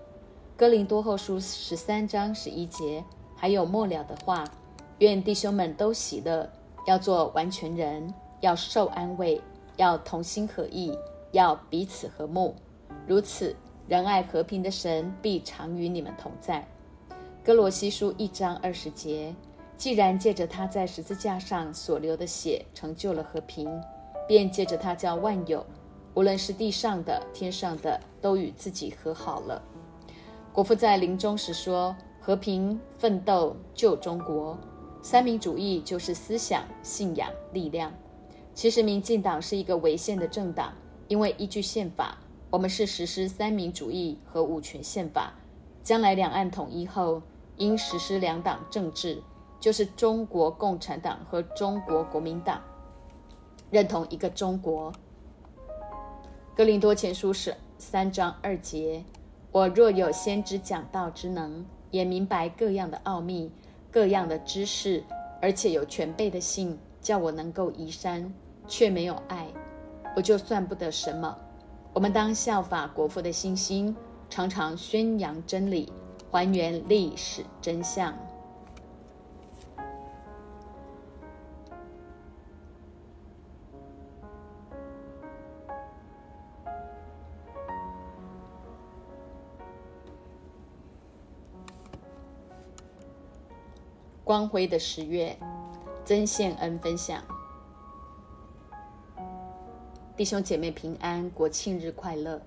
[0.58, 4.44] 哥林多后书十三章十一节，还有末了的话，
[4.98, 6.50] 愿弟兄们都喜乐，
[6.88, 9.40] 要做完全人，要受安慰，
[9.78, 10.98] 要同心合意。
[11.32, 12.56] 要彼此和睦，
[13.06, 13.56] 如此
[13.88, 16.66] 仁爱和平的神必常与你们同在。
[17.44, 19.36] 哥罗西书一章二十节，
[19.78, 23.70] 既然借着他在十字架上所流的血成就了和平，
[24.28, 25.66] 便借着他叫万有，
[26.14, 29.62] 无论是地上的、天上的，都与自己和好了。
[30.54, 34.58] 国父在临终时说：“和平奋斗救中国。”
[35.04, 37.94] 三民主义就是思想、信仰、力量。
[38.56, 40.74] 其实，民进党是一个违宪的政党，
[41.10, 42.18] 因为依据宪法，
[42.50, 45.34] 我们是实施三民主义和五权宪法。
[45.84, 47.22] 将来两岸统一后，
[47.58, 49.22] 应实施两党政治。
[49.66, 52.62] 就是中国共产党和中国国民党
[53.72, 54.94] 认同一个中国。
[56.56, 59.04] 格林多前书是三章二节：
[59.52, 63.52] 我若有先知讲道之能，也明白各样的奥秘、
[63.90, 65.04] 各样的知识，
[65.42, 68.32] 而且有全备的信，叫我能够移山，
[68.68, 69.48] 却没有爱，
[70.16, 71.36] 我就算不得什么。
[71.92, 73.98] 我们当效法国父的信心，
[74.30, 75.92] 常常宣扬真理，
[76.30, 78.16] 还原历史真相。
[94.26, 95.38] 光辉的十月，
[96.04, 97.22] 曾宪恩分享。
[100.18, 102.42] 弟兄姐妹平安，国庆日快乐！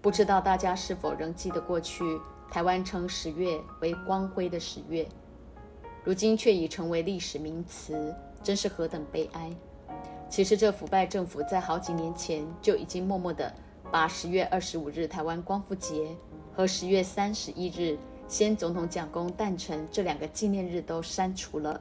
[0.00, 2.02] 不知道大家是否仍记得过去
[2.50, 5.06] 台湾称十月为光辉的十月，
[6.02, 9.54] 如今却已成为历史名词，真是何等悲哀！
[10.30, 13.54] 其实这腐败政府在好几年前就已经默默的
[13.90, 16.16] 把十月二十五日台湾光复节
[16.54, 17.98] 和十月三十一日。
[18.32, 21.78] 先总统蒋公诞辰这两个纪念日都删除了，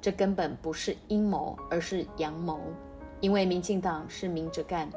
[0.00, 2.58] 这根本不是阴谋，而是阳谋。
[3.20, 4.90] 因为民进党是明着干，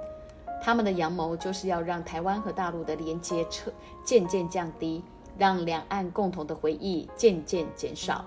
[0.63, 3.70] 他们的阳谋就是要让台湾和大陆的连接彻
[4.06, 5.04] 渐渐降低，
[5.38, 8.24] 让两岸共同的回忆渐渐减少。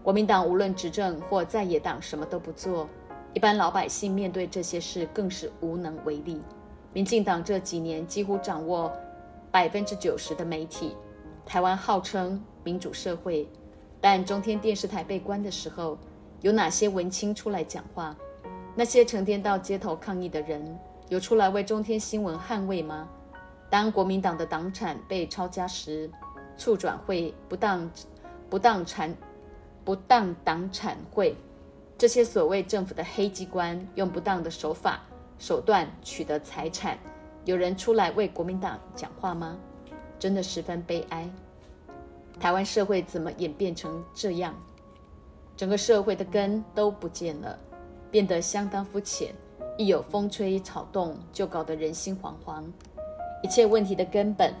[0.00, 2.88] 国民党无论执政或在野党什么都不做，
[3.34, 6.40] 一般老百姓面对这些事更是无能为力。
[6.92, 8.92] 民进党这几年几乎掌握
[9.50, 10.94] 百分之九十的媒体。
[11.50, 13.44] 台湾号称民主社会，
[14.00, 15.98] 但中天电视台被关的时候，
[16.42, 18.14] 有哪些文青出来讲话？
[18.76, 23.08] 那些成天到街头抗议的人，有出来为中天新闻捍卫吗？
[23.68, 26.08] 当国民党的党产被抄家时，
[26.56, 27.90] 促转会不当、
[28.48, 29.12] 不当产、
[29.84, 31.36] 不当党产会，
[31.98, 35.00] 这些所谓政府的黑机关用不当的手法
[35.36, 36.96] 手段取得财产，
[37.44, 39.58] 有人出来为国民党讲话吗？
[40.20, 41.28] 真的十分悲哀。
[42.38, 44.54] 台湾社会怎么演变成这样？
[45.56, 47.58] 整个社会的根都不见了，
[48.10, 49.34] 变得相当肤浅。
[49.76, 52.62] 一有风吹草动，就搞得人心惶惶。
[53.42, 54.52] 一切问题的根本，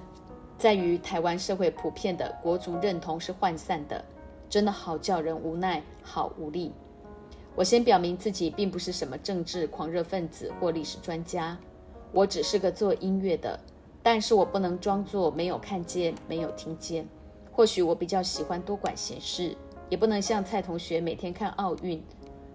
[0.56, 4.02] 在于台湾社会普遍的国族认同是涣散的，
[4.48, 6.72] 真的好叫人无奈，好无力。
[7.54, 11.58] 我先表明自己并不是什么政治狂热分子或历史专家，
[12.12, 13.60] 我只是个做音乐的。
[14.02, 17.06] 但是我不能装作没有看见、没有听见。
[17.52, 19.54] 或许我比较喜欢多管闲事，
[19.88, 22.02] 也不能像蔡同学每天看奥运。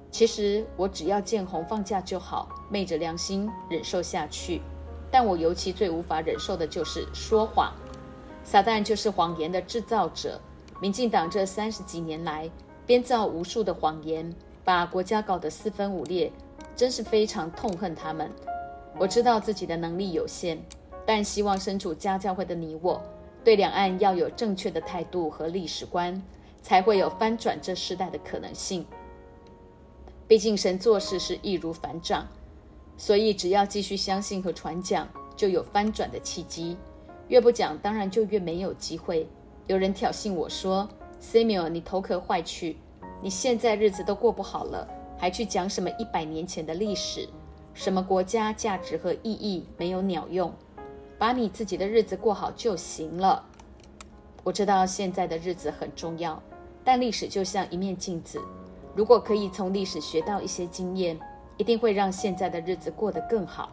[0.10, 4.62] 其实我只要见红放假就好，昧着良心忍受下去。
[5.12, 7.72] 但我尤其最无法忍受的就是说谎。
[8.44, 10.40] 撒旦就是谎言的制造者。
[10.82, 12.50] 民进党这三十几年来
[12.86, 16.32] 编造无数的谎言，把国家搞得四分五裂，
[16.76, 18.32] 真是非常痛恨他们。
[18.98, 20.58] 我知道自己的能力有限。
[21.06, 23.02] 但希望身处家教会的你我，
[23.44, 26.22] 对两岸要有正确的态度和历史观，
[26.62, 28.86] 才会有翻转这时代的可能性。
[30.28, 32.28] 毕竟神做事是易如反掌，
[32.98, 36.76] 所以只要继续相信和传讲，就有翻转的契机。
[37.28, 39.28] 越不讲，当然就越没有机会。
[39.68, 40.90] 有人挑衅我说
[41.22, 42.78] ：“Samuel，你头壳坏去！
[43.22, 44.88] 你现在日子都过不好了，
[45.18, 47.30] 还去讲什么一百年前的历史？
[47.76, 50.52] 什么国家价值和意义没有鸟用？”
[51.18, 53.44] 把你自己的日子过好就行了。
[54.44, 56.42] 我知道现在的日子很重要，
[56.84, 58.40] 但历史就像一面镜子，
[58.96, 61.20] 如果可以从历史学到一些经验，
[61.58, 63.72] 一定会让现在的日子过得更好。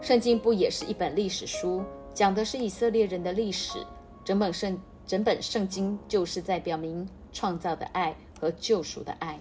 [0.00, 1.82] 圣经不也是一本历史书，
[2.14, 3.78] 讲的是以色列人的历史。
[4.24, 9.38] 整本圣整本圣经就是在表明创造的爱和救赎的爱。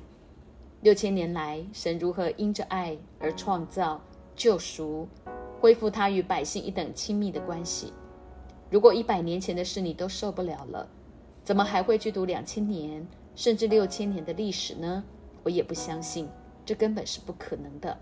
[0.82, 4.00] 六千年来，神如何因着爱而创造
[4.36, 5.08] 救赎。
[5.66, 7.92] 恢复他与百姓一等亲密的关系。
[8.70, 10.88] 如果一百年前的事你都受不了了，
[11.44, 15.04] 怎么还会去读两千年甚至六千年的历史呢？
[15.42, 16.30] 我也不相信，
[16.64, 17.98] 这根本是不可能的。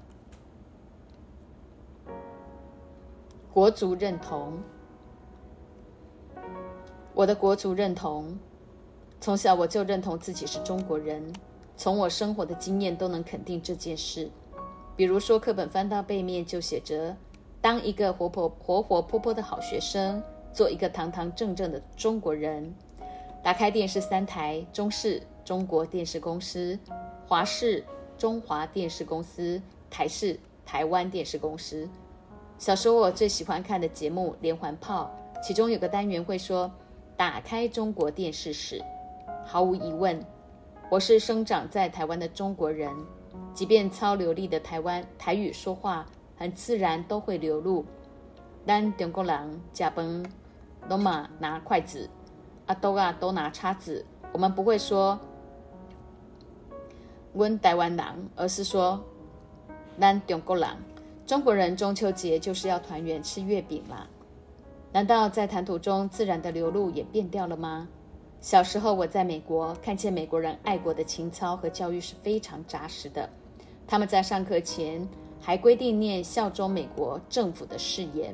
[3.54, 4.60] 国族认同，
[7.14, 8.38] 我的国族认同，
[9.22, 11.24] 从小我就认同自己是中国人。
[11.78, 14.30] 从我生活的经验都能肯定这件事。
[14.98, 17.16] 比如说，课本翻到背面就写着
[17.64, 22.76] ：“当一个活泼活活泼泼的好学生，做一个堂堂正正的中国人。”
[23.42, 26.78] 打开电视三台：中视中国电视公司、
[27.26, 27.82] 华视
[28.18, 31.88] 中华电视公司、台视台湾电视公司。
[32.58, 35.10] 小时候我最喜欢看的节目《连环炮》，
[35.42, 36.70] 其中有个单元会说
[37.16, 38.84] ：“打开中国电视史。”
[39.46, 40.22] 毫无疑问，
[40.90, 42.94] 我是生长在台湾的中国人。
[43.54, 46.06] 即便超流利的台湾台语说话，
[46.38, 47.86] 很自然都会流露。
[48.66, 50.26] 咱中国人加崩，
[50.88, 52.10] 罗马拿筷子，
[52.66, 54.06] 阿多啊都拿叉子。
[54.32, 55.20] 我们不会说
[57.36, 58.06] “温台湾人”，
[58.36, 59.04] 而是说
[60.00, 60.68] “咱中国人”。
[61.26, 64.08] 中国人中秋节就是要团圆吃月饼啦。
[64.92, 67.88] 难道在谈吐中自然的流露也变掉了吗？
[68.42, 73.30] 小时候我在美国看见美国人爱国的情操和教育是非常扎实的。
[73.88, 75.08] 他们在上课前
[75.46, 78.34] 还规定念效忠美国政府的誓言，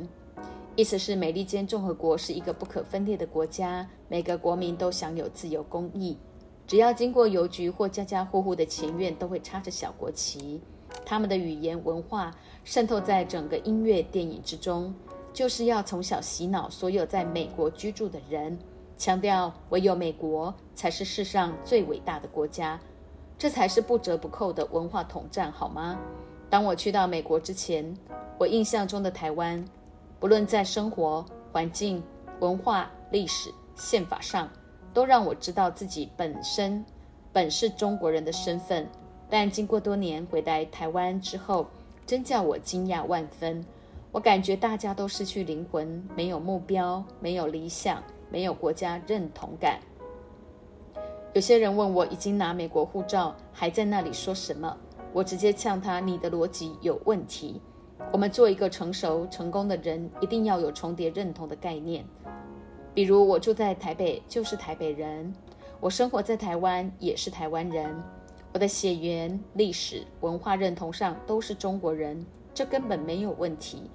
[0.76, 6.16] 意思是美利坚共和国是一个不可分裂的国家，每个国民都享有自由公益。
[6.68, 10.62] 只要经过邮局或家家户户的前院，都会插着小国旗。
[11.04, 12.32] 他们的语言文化
[12.64, 14.94] 渗透在整个音乐电影之中，
[15.34, 18.56] 就是要从小洗脑所有在美国居住的人。
[18.96, 22.80] 强调唯有美国才是世上最伟大的国家，
[23.36, 25.98] 这才是不折不扣的文化统战，好吗？
[26.50, 27.96] 当我去到美国之前，
[28.38, 29.64] 我印象中的台湾，
[30.20, 32.02] 不论在生活环境、
[32.40, 34.50] 文化、历史、宪法上，
[34.94, 36.84] 都让我知道自己本身
[37.32, 38.88] 本是中国人的身份。
[39.30, 41.68] 但经过多年回来台湾之后，
[42.06, 43.64] 真叫我惊讶万分。
[44.12, 48.02] 我感觉大家都失去灵魂，没有目标，没有理想。
[48.32, 49.80] 没有国家认同感。
[51.34, 54.78] 有些人问我，已经拿美国护照，还在那里说什么？
[55.12, 57.62] 我直接呛他：“你的逻辑有问题。
[58.12, 62.06] 我们做一个成熟、成功的人，一定要有重叠认同的概念。
[62.94, 65.32] 比如，我住在台北，就是台北人；
[65.80, 67.96] 我生活在台湾，也是台湾人。
[68.54, 73.90] 我的血缘、历史、文化认同上都是中国人，这根本没有问题。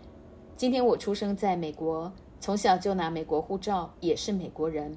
[0.57, 4.95] 今天我出生在美国。”从小就拿美国护照，也是美国人，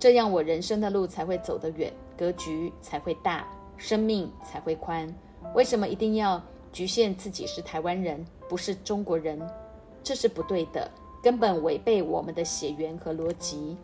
[0.00, 3.46] 这样我人生的路才会走得远，格局才会大，
[3.76, 5.14] 生命才会宽。
[5.54, 6.40] 为什么一定要
[6.72, 9.40] 局限自己是台湾人，不是中国人？
[10.02, 10.90] 这是不对的，
[11.22, 13.76] 根本违背我们的血缘和逻辑。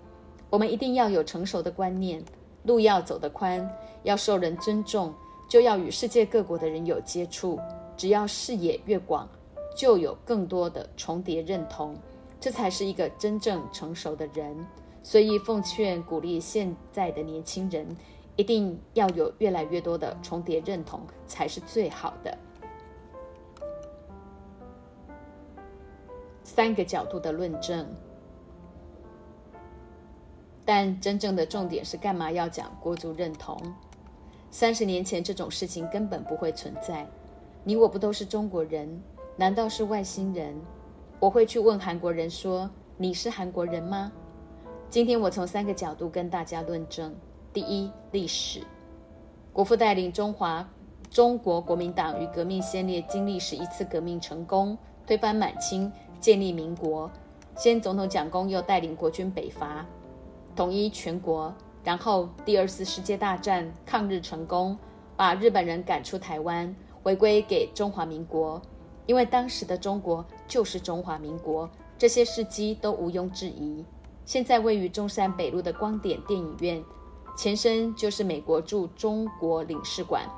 [0.51, 2.23] 我们一定要有成熟的观念，
[2.62, 3.69] 路要走得宽，
[4.05, 5.12] 要受人尊重，
[5.49, 7.59] 就要与世界各国的人有接触。
[7.97, 9.29] 只要视野越广，
[9.77, 11.97] 就有更多的重叠认同。
[12.41, 14.55] 这才是一个真正成熟的人，
[15.03, 17.97] 所以奉劝鼓励现在的年轻人，
[18.37, 22.37] 一定要有越来越多的重叠认同，才是最好的。
[26.43, 27.87] 三个角度的论证，
[30.64, 33.61] 但真正的重点是干嘛要讲国族认同？
[34.51, 37.07] 三十年前这种事情根本不会存在，
[37.64, 39.03] 你我不都是中国人？
[39.37, 40.55] 难道是外星人？
[41.18, 44.12] 我会去问韩国人说：“你是韩国人吗？”
[44.91, 47.12] 今天我从三个角度跟大家论证：
[47.55, 48.62] 第一，历史，
[49.52, 50.68] 国父带领中华
[51.09, 54.76] 中国国民党与革命先烈经历十一次革命成功，
[55.07, 57.09] 推翻满清，建立民国。
[57.57, 59.86] 先总统蒋公又带领国军北伐，
[60.57, 61.55] 统一全国。
[61.84, 64.76] 然后第二次世界大战抗日成功，
[65.16, 66.74] 把日本人赶出台湾，
[67.05, 68.61] 回归给中华民国。
[69.07, 73.84] 因为当时的中国就是中华民国，这些事迹都毋庸置疑。
[74.24, 76.82] 现在位于中山北路的光点电影院，
[77.37, 80.28] 前身就是美国驻中国领事馆。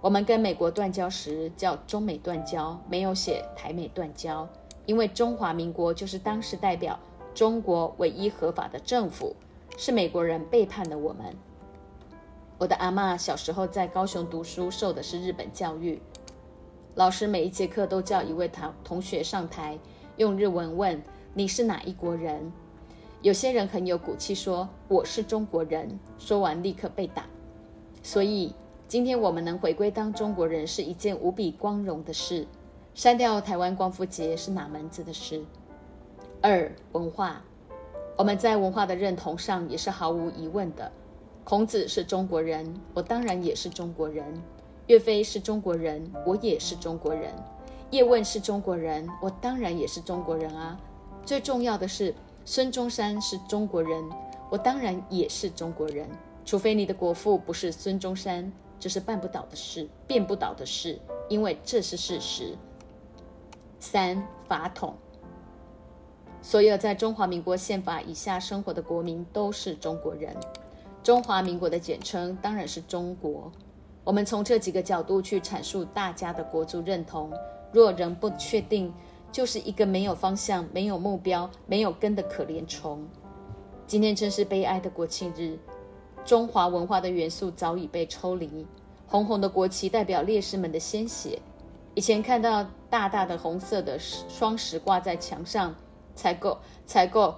[0.00, 4.48] 我们跟美国断交时叫中美断交，没有写台美断交，
[4.86, 6.98] 因为中华民国就是当时代表
[7.34, 9.36] 中国唯一合法的政府，
[9.76, 11.36] 是美国人背叛了我们。
[12.56, 16.00] 我的阿妈小时候在高雄读书，受的是日本教育。
[16.94, 19.78] 老师每一节课都叫一位同同学上台，
[20.16, 21.02] 用日文问
[21.34, 22.50] 你是哪一国人。
[23.22, 27.26] 有些人很有骨气说我是中国人，说完立刻被打。
[28.02, 28.54] 所以
[28.88, 32.46] 今天我们能回归当中国人是一件无比光荣的事。
[32.94, 35.44] 删掉台湾光复节是哪门子的事？
[36.40, 37.42] 二文化，
[38.16, 40.90] 我们在文化的认同上也是毫无疑问的。
[41.44, 44.24] 孔子是中国人，我当然也是中国人。
[44.86, 47.30] 岳飞是中国人，我也是中国人；
[47.90, 50.80] 叶问是中国人，我当然也是中国人啊。
[51.22, 52.14] 最重要的是，
[52.44, 54.02] 孙中山是中国人，
[54.50, 56.08] 我当然也是中国人。
[56.44, 62.56] 除非你的国父不是孙中山，这是办不倒的事，变不倒的事，因为这是事实。
[63.78, 64.94] 三法统，
[66.42, 70.34] 所有在中华民国宪法以下生活的国民都是中国人。
[71.02, 73.50] 中华民国的简称当然是中国。
[74.02, 77.30] 我们从这几个角度去阐述大家的国族认同，
[77.72, 78.92] 若仍不确定，
[79.32, 83.06] 就是一个没有方向、没有目标、没有根的可怜虫。
[83.86, 85.56] 今天真是悲哀的国庆日，
[86.24, 88.66] 中华文化的元素早已被抽离。
[89.06, 91.40] 红红的国旗代表烈士们的鲜血。
[91.94, 95.74] 以前看到大大的红色的双十挂在墙上
[96.14, 96.56] 才够，
[96.86, 97.34] 才够。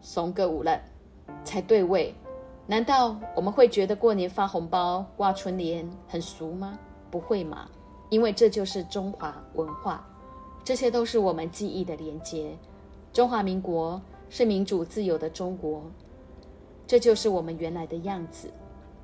[0.00, 0.80] 怂个五了，
[1.44, 2.14] 才对味。
[2.66, 6.78] 难道我们会觉得过年发红包、挂春联很俗吗？
[7.10, 7.68] 不会嘛，
[8.10, 10.06] 因为这就是中华文化，
[10.64, 12.56] 这些都是我们记忆的连接。
[13.12, 14.00] 中华民国
[14.30, 15.82] 是民主自由的中国，
[16.86, 18.50] 这就是我们原来的样子。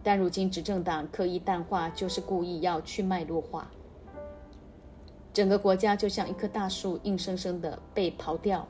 [0.03, 3.71] 但如今执政党刻意淡化，就是故意要去脉络化。
[5.33, 8.67] 整个国家就像一棵大树，硬生生的被刨掉。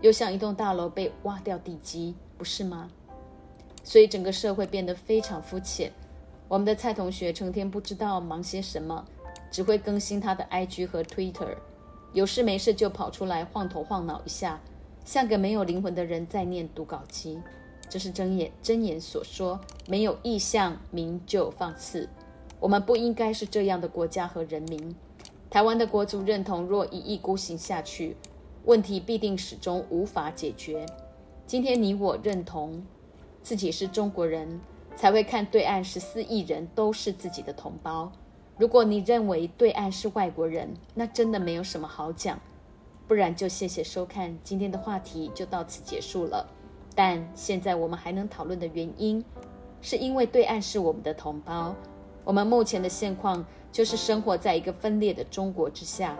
[0.00, 2.88] 又像一栋大楼被挖掉地基，不是吗？
[3.84, 5.92] 所以整个社会变得非常肤浅。
[6.48, 9.04] 我们的蔡同学成天不知道忙些什么，
[9.50, 11.56] 只会更新他的 IG 和 Twitter，
[12.12, 14.60] 有事没事就跑出来晃头晃脑一下，
[15.04, 17.40] 像个没有灵魂的人在念读稿机。
[17.88, 22.08] 这是真言真言所说，没有意向，民就放肆。
[22.60, 24.94] 我们不应该是这样的国家和人民。
[25.50, 28.16] 台湾的国族认同若一意孤行下去。
[28.66, 30.84] 问题必定始终无法解决。
[31.46, 32.84] 今天你我认同
[33.42, 34.60] 自己是中国人，
[34.94, 38.12] 才会看对岸十四亿人都是自己的同胞。
[38.60, 42.38] 如果你认为对岸是外国人，那真的没有什么好讲。
[43.08, 46.46] 不然就谢谢收看，今天的话题就到此结束了。
[46.94, 49.24] 但现在我们还能讨论的原因，
[49.80, 51.74] 是因为对岸是我们的同胞。
[52.22, 53.42] 我们目前的现况
[53.72, 56.14] 就是生活在一个分裂的中国之下。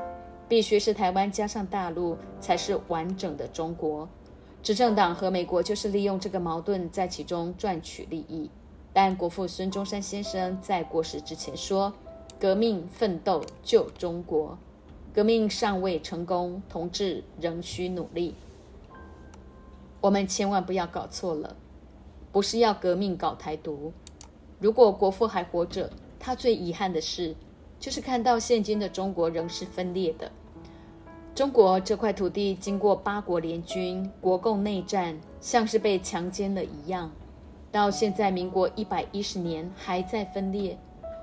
[0.49, 4.09] 必须是台湾加上大陆才是完整的中国。
[4.63, 8.51] 执政党和美国就是利用这个矛盾在其中赚取利益。
[8.95, 11.93] 但国父孙中山先生在过世之前说
[12.41, 14.57] ：“革命奋斗救中国，
[15.13, 18.35] 革命尚未成功，同志仍需努力。”
[20.01, 21.55] 我们千万不要搞错了，
[22.33, 23.93] 不是要革命搞台独。
[24.59, 27.37] 如果国父还活着，他最遗憾的事
[27.79, 30.33] 就是看到现今的中国仍是分裂的。
[31.35, 37.13] 中国这块土地经过八国联军、国共内战，像是被强奸了一样。
[37.71, 40.79] 到现在，民国一百一十年还在分裂。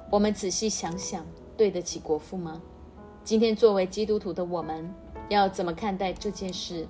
[0.10, 1.26] 我们仔细想想，
[1.58, 2.62] 对得起国父吗？
[3.26, 4.89] 今天作为基督徒的我们，
[5.28, 6.88] 要怎么看待这件事？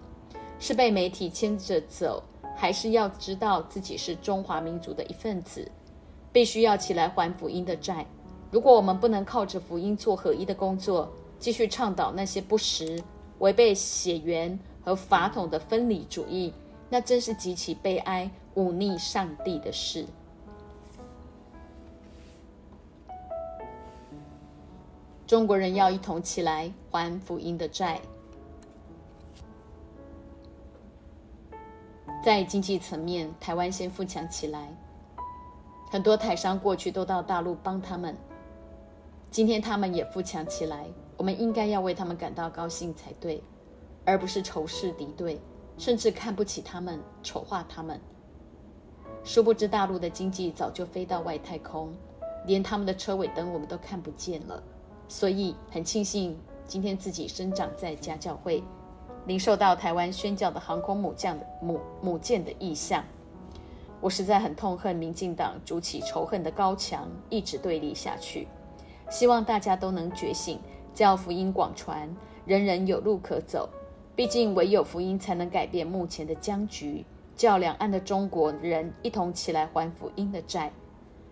[0.59, 2.21] 是被媒体牵着走，
[2.55, 5.67] 还是要知道自己是中华民族的一份子，
[6.31, 8.05] 必须要起来还福音的债？
[8.51, 13.01] 如果我们不能靠着福音做合一的工作，继续倡导那些不实。
[13.39, 16.53] 违背血缘和法统的分离主义，
[16.89, 20.05] 那真是极其悲哀、忤逆上帝的事。
[25.27, 27.99] 中国人要一同起来还福音的债。
[32.23, 34.73] 在经济层面，台湾先富强起来，
[35.91, 38.15] 很多台商过去都到大陆帮他们，
[39.29, 40.85] 今天他们也富强起来。
[41.17, 43.43] 我们应该要为他们感到高兴才对，
[44.05, 45.41] 而不是仇视敌对，
[45.77, 47.99] 甚至看不起他们、丑化他们。
[49.25, 51.93] 殊不知，大陆的经济早就飞到外太空，
[52.45, 54.63] 连他们的车尾灯我们都看不见了。
[55.07, 58.63] 所以，很庆幸今天自己生长在家教会，
[59.25, 63.03] 领受到台湾宣教的航空母将的母母舰的意向。
[63.99, 68.47] 我实在很痛恨民进党筑起仇恨的高墙，一直对立下去。
[69.09, 70.59] 希望大家都能觉醒。
[70.93, 72.09] 叫福音广传，
[72.43, 73.69] 人人有路可走。
[74.15, 77.05] 毕竟唯有福音才能改变目前的僵局，
[77.35, 80.73] 叫两岸的中国人一同起来还福音的债。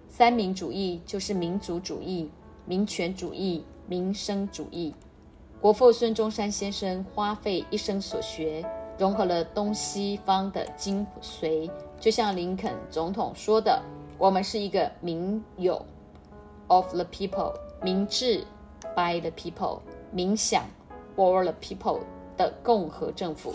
[0.08, 2.30] 三民主义就是民族主义、
[2.66, 4.94] 民权主义、民生主义。
[5.62, 8.66] 国父孙中山先生花费一生所学，
[8.98, 11.70] 融合了东西方的精髓。
[12.00, 13.82] 就像林肯总统说的
[14.18, 15.84] ：“我们是一个民有
[16.68, 18.44] （of the people） 民治。”
[18.96, 19.80] By the people，
[20.16, 20.64] 冥想
[21.18, 22.00] ，for the people
[22.38, 23.54] 的共和政府，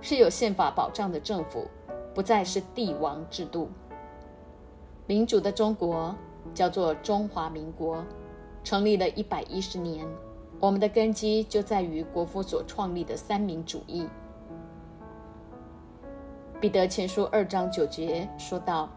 [0.00, 1.66] 是有宪法保障的政府，
[2.14, 3.68] 不再是帝王制度。
[5.06, 6.14] 民主的中国
[6.54, 8.02] 叫做中华民国，
[8.62, 10.06] 成立了一百一十年，
[10.58, 14.06] 我们的根基就在于国父所创立的三民主义。
[16.60, 18.88] 彼得前书二章九节说道：“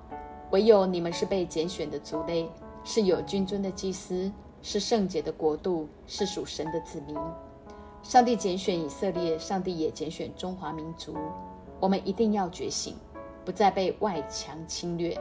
[0.51, 2.49] 唯有你们是被拣选的族类，
[2.83, 4.29] 是有君尊的祭司，
[4.61, 7.17] 是圣洁的国度，是属神的子民。
[8.01, 11.15] 上帝拣选以色列，上帝也拣选中华民族。
[11.79, 12.97] 我们一定要觉醒，
[13.45, 15.17] 不再被外强侵略。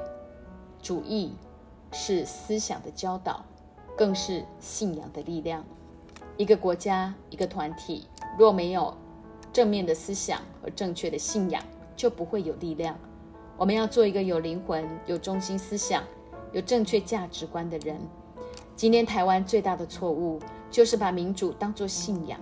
[0.82, 1.32] 主义
[1.92, 3.44] 是思想的教导，
[3.96, 5.64] 更是信仰的力量。
[6.36, 8.06] 一个国家、一个团体，
[8.38, 8.96] 若没有
[9.52, 11.62] 正面的思想和正确的信仰，
[11.94, 12.98] 就不会有力量。
[13.56, 16.02] 我们要做一个有灵魂、有中心思想、
[16.52, 17.96] 有正确价值观的人。
[18.74, 20.40] 今天台湾最大的错误
[20.70, 22.40] 就是把民主当作信仰。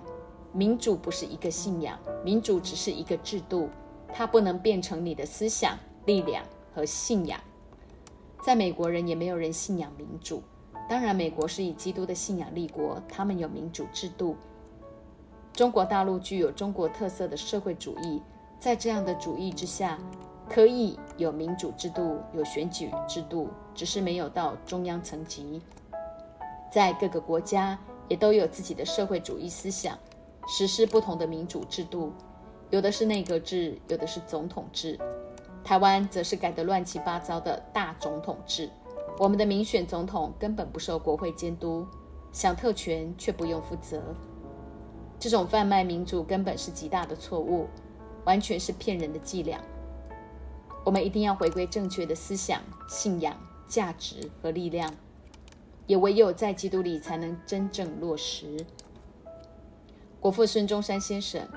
[0.53, 3.69] 民主不是一个信仰，民主只是一个制度，
[4.11, 6.43] 它不能变成你的思想、力量
[6.73, 7.39] 和信仰。
[8.43, 10.41] 在美国人也没有人信仰民主。
[10.91, 14.35] 当然，美国是以基督的信仰立国，他们有民主制度。
[15.53, 18.21] 中国大陆具有中国特色的社会主义，
[18.59, 19.97] 在这样的主义之下。
[20.49, 25.61] 可以有民主制度，有选举制度，只是没有到中央层级。
[26.69, 27.79] 在各个国家
[28.09, 29.97] 也都有自己的社会主义思想，
[30.45, 32.11] 实施不同的民主制度，
[32.69, 34.99] 有的是内阁制，有的是总统制。
[35.63, 38.69] 台湾则是改得乱七八糟的大总统制。
[39.21, 41.85] 我们的民选总统根本不受国会监督，
[42.31, 44.01] 享特权却不用负责。
[45.19, 47.67] 这种贩卖民主根本是极大的错误，
[48.25, 49.61] 完全是骗人的伎俩。
[50.83, 54.91] 我们一定要回归正确的思想、信仰、价值和力量，
[55.85, 58.65] 也唯有在基督里才能真正落实。
[60.19, 61.47] 国父孙中山先生、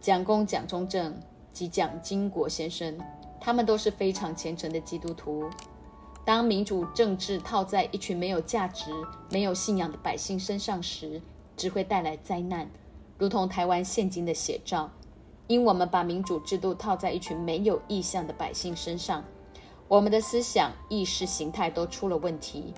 [0.00, 1.14] 蒋公蒋中正
[1.52, 2.98] 及蒋经国先生，
[3.38, 5.50] 他们都是非常虔诚的基督徒。
[6.26, 8.90] 当民主政治套在一群没有价值、
[9.30, 11.22] 没有信仰的百姓身上时，
[11.56, 12.68] 只会带来灾难，
[13.16, 14.90] 如同台湾现今的写照。
[15.46, 19.22] 因我们把民主制度套在一群没有意向的百姓身上，
[19.86, 22.74] 我们的思想意识形态都出了问题，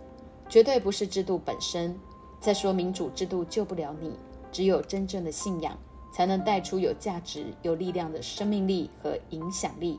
[0.51, 1.99] 绝对不是制度本身。
[2.39, 4.13] 再说，民主制度救不了你，
[4.53, 5.75] 只有真正的信仰，
[6.13, 9.99] 才能带出有价值、有力量的生命力和影响力，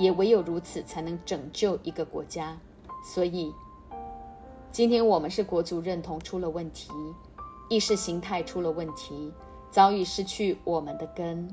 [0.00, 2.58] 也唯有如此，才能拯救一个国家。
[3.02, 3.54] 所以，
[4.70, 6.90] 今天我们是国族认同出了问题，
[7.68, 9.32] 意识形态出了问题，
[9.70, 11.48] 早已失去我们的根。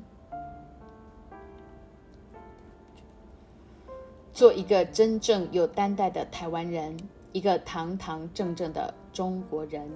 [4.34, 6.98] 做一个真正有担待的台湾人，
[7.32, 9.90] 一个堂堂正正的中国人。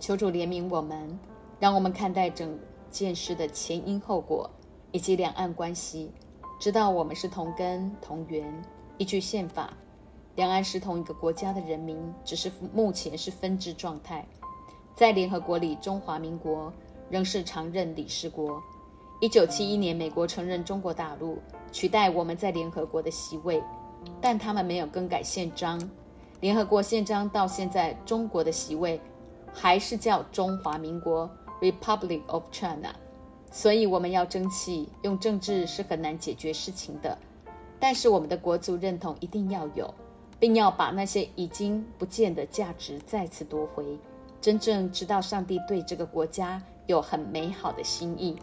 [0.00, 1.16] 求主怜悯我们，
[1.60, 2.58] 让我们看待整
[2.90, 4.50] 件事的前因后果
[4.90, 6.10] 以及两岸关系，
[6.60, 8.44] 知道我们是同根同源。
[8.98, 9.72] 依据宪法，
[10.36, 14.22] 两岸是同一个国家的人民，只是目前是分治状态。
[14.94, 16.70] 在联合国里，中华民国
[17.08, 18.62] 仍是常任理事国。
[19.22, 21.38] 一九七一年，美国承认中国大陆，
[21.72, 23.62] 取代我们在联合国的席位，
[24.20, 25.80] 但他们没有更改宪章。
[26.40, 29.00] 联合国宪章到现在，中国的席位
[29.50, 31.30] 还是叫中华民国
[31.62, 32.94] （Republic of China）。
[33.50, 37.18] 所以我们要争气，用政治是很难解决事情的。
[37.78, 39.92] 但是我们的国族认同一定要有，
[40.38, 43.98] 并要把那些已经不见的价值再次夺回，
[44.40, 48.36] 真正知道上帝对这个国家有很美好的心意。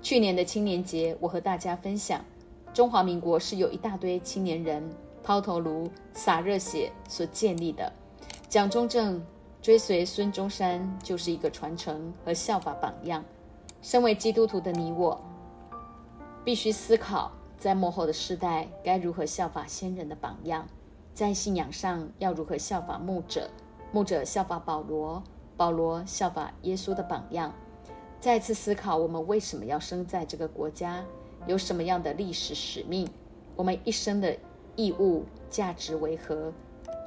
[0.00, 2.24] 去年的青年节，我和大家分享，
[2.72, 4.82] 中华民国是有一大堆青年人
[5.22, 7.92] 抛头颅、洒热血所建立的。
[8.48, 9.20] 蒋中正
[9.60, 13.22] 追随孙中山，就是一个传承和效法榜样。
[13.80, 15.20] 身为基督徒的你我，
[16.44, 20.66] 必须思考，在幕后的世代该如何效法先人的榜样，
[21.14, 23.48] 在信仰上要如何效法牧者，
[23.92, 25.22] 牧者效法保罗，
[25.56, 27.52] 保罗效法耶稣的榜样。
[28.20, 31.04] 再次思考，我们为什么要生在这个国家？
[31.46, 33.08] 有什么样的历史使命？
[33.54, 34.36] 我们一生的
[34.74, 36.52] 义务、价值为何？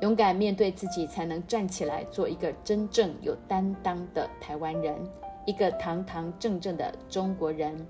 [0.01, 4.97] 勇敢面对自己，才能站起来，做一个真正有担当的台湾人，
[5.45, 7.87] 一个堂堂正正的中国人，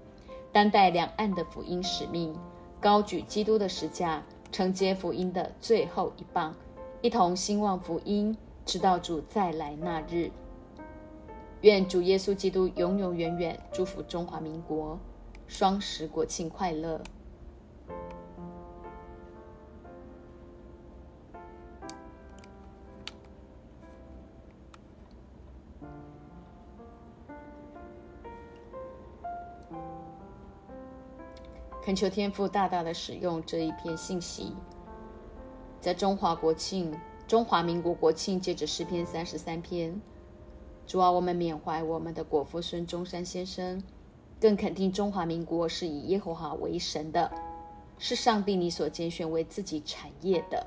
[0.51, 2.35] 担待两岸的福音使命，
[2.79, 6.55] 高举基督的十架，承接福音的最后一棒，
[7.01, 8.35] 一同兴旺福音，
[8.65, 10.31] 直到主再来那日。
[11.61, 14.97] 愿主耶稣基督永永远远祝福中华民国，
[15.47, 17.01] 双十国庆快乐！
[31.83, 34.53] 恳求天父大大的使用这一篇信息，
[35.79, 36.95] 在中华国庆、
[37.27, 39.99] 中华民国国庆，借着诗篇三十三篇。
[40.85, 43.81] 主啊，我们缅怀我们的国父孙中山先生，
[44.39, 47.31] 更肯定中华民国是以耶和华为神的，
[47.97, 50.63] 是上帝你所拣选为自己产业的。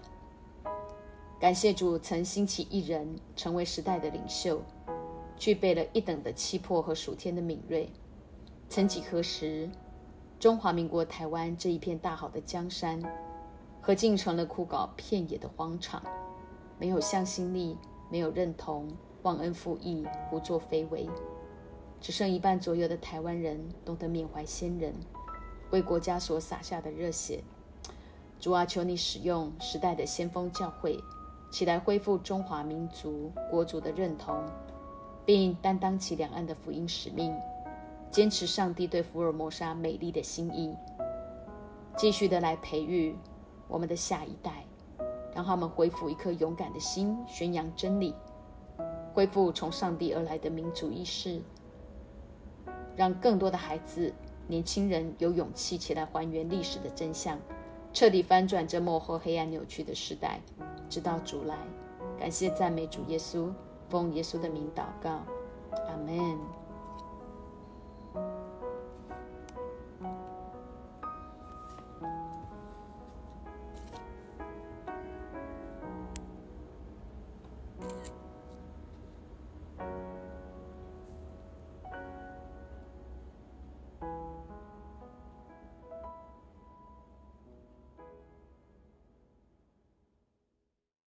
[1.38, 4.60] 感谢主曾兴起一人成为时代的领袖，
[5.36, 7.88] 具备了一等的气魄和属天的敏锐。
[8.68, 9.70] 曾几何时，
[10.38, 13.00] 中华民国台湾这一片大好的江山，
[13.80, 16.02] 何竟成了枯槁片野的荒场？
[16.78, 17.78] 没有向心力，
[18.10, 18.88] 没有认同，
[19.22, 21.08] 忘恩负义，胡作非为。
[22.00, 24.92] 只剩一半左右的台湾人懂得缅怀先人，
[25.70, 27.42] 为国家所洒下的热血。
[28.38, 30.98] 主啊，求你使用时代的先锋教会，
[31.50, 34.44] 起来恢复中华民族国族的认同，
[35.24, 37.34] 并担当起两岸的福音使命，
[38.14, 40.72] 坚持上帝对福尔摩沙美丽的心意，
[41.96, 43.16] 继续的来培育
[43.66, 44.64] 我们的下一代，
[45.34, 48.14] 让他们恢复一颗勇敢的心，宣扬真理，
[49.12, 51.42] 恢复从上帝而来的民族意识。
[52.94, 54.14] 让更多的孩子、
[54.46, 57.36] 年轻人有勇气起来还原历史的真相，
[57.92, 60.40] 彻底翻转这幕后黑暗扭曲的时代，
[60.88, 61.58] 直到主来。
[62.16, 63.50] 感谢赞美主耶稣，
[63.88, 65.10] 奉耶稣的名祷告，
[65.88, 66.38] 阿门。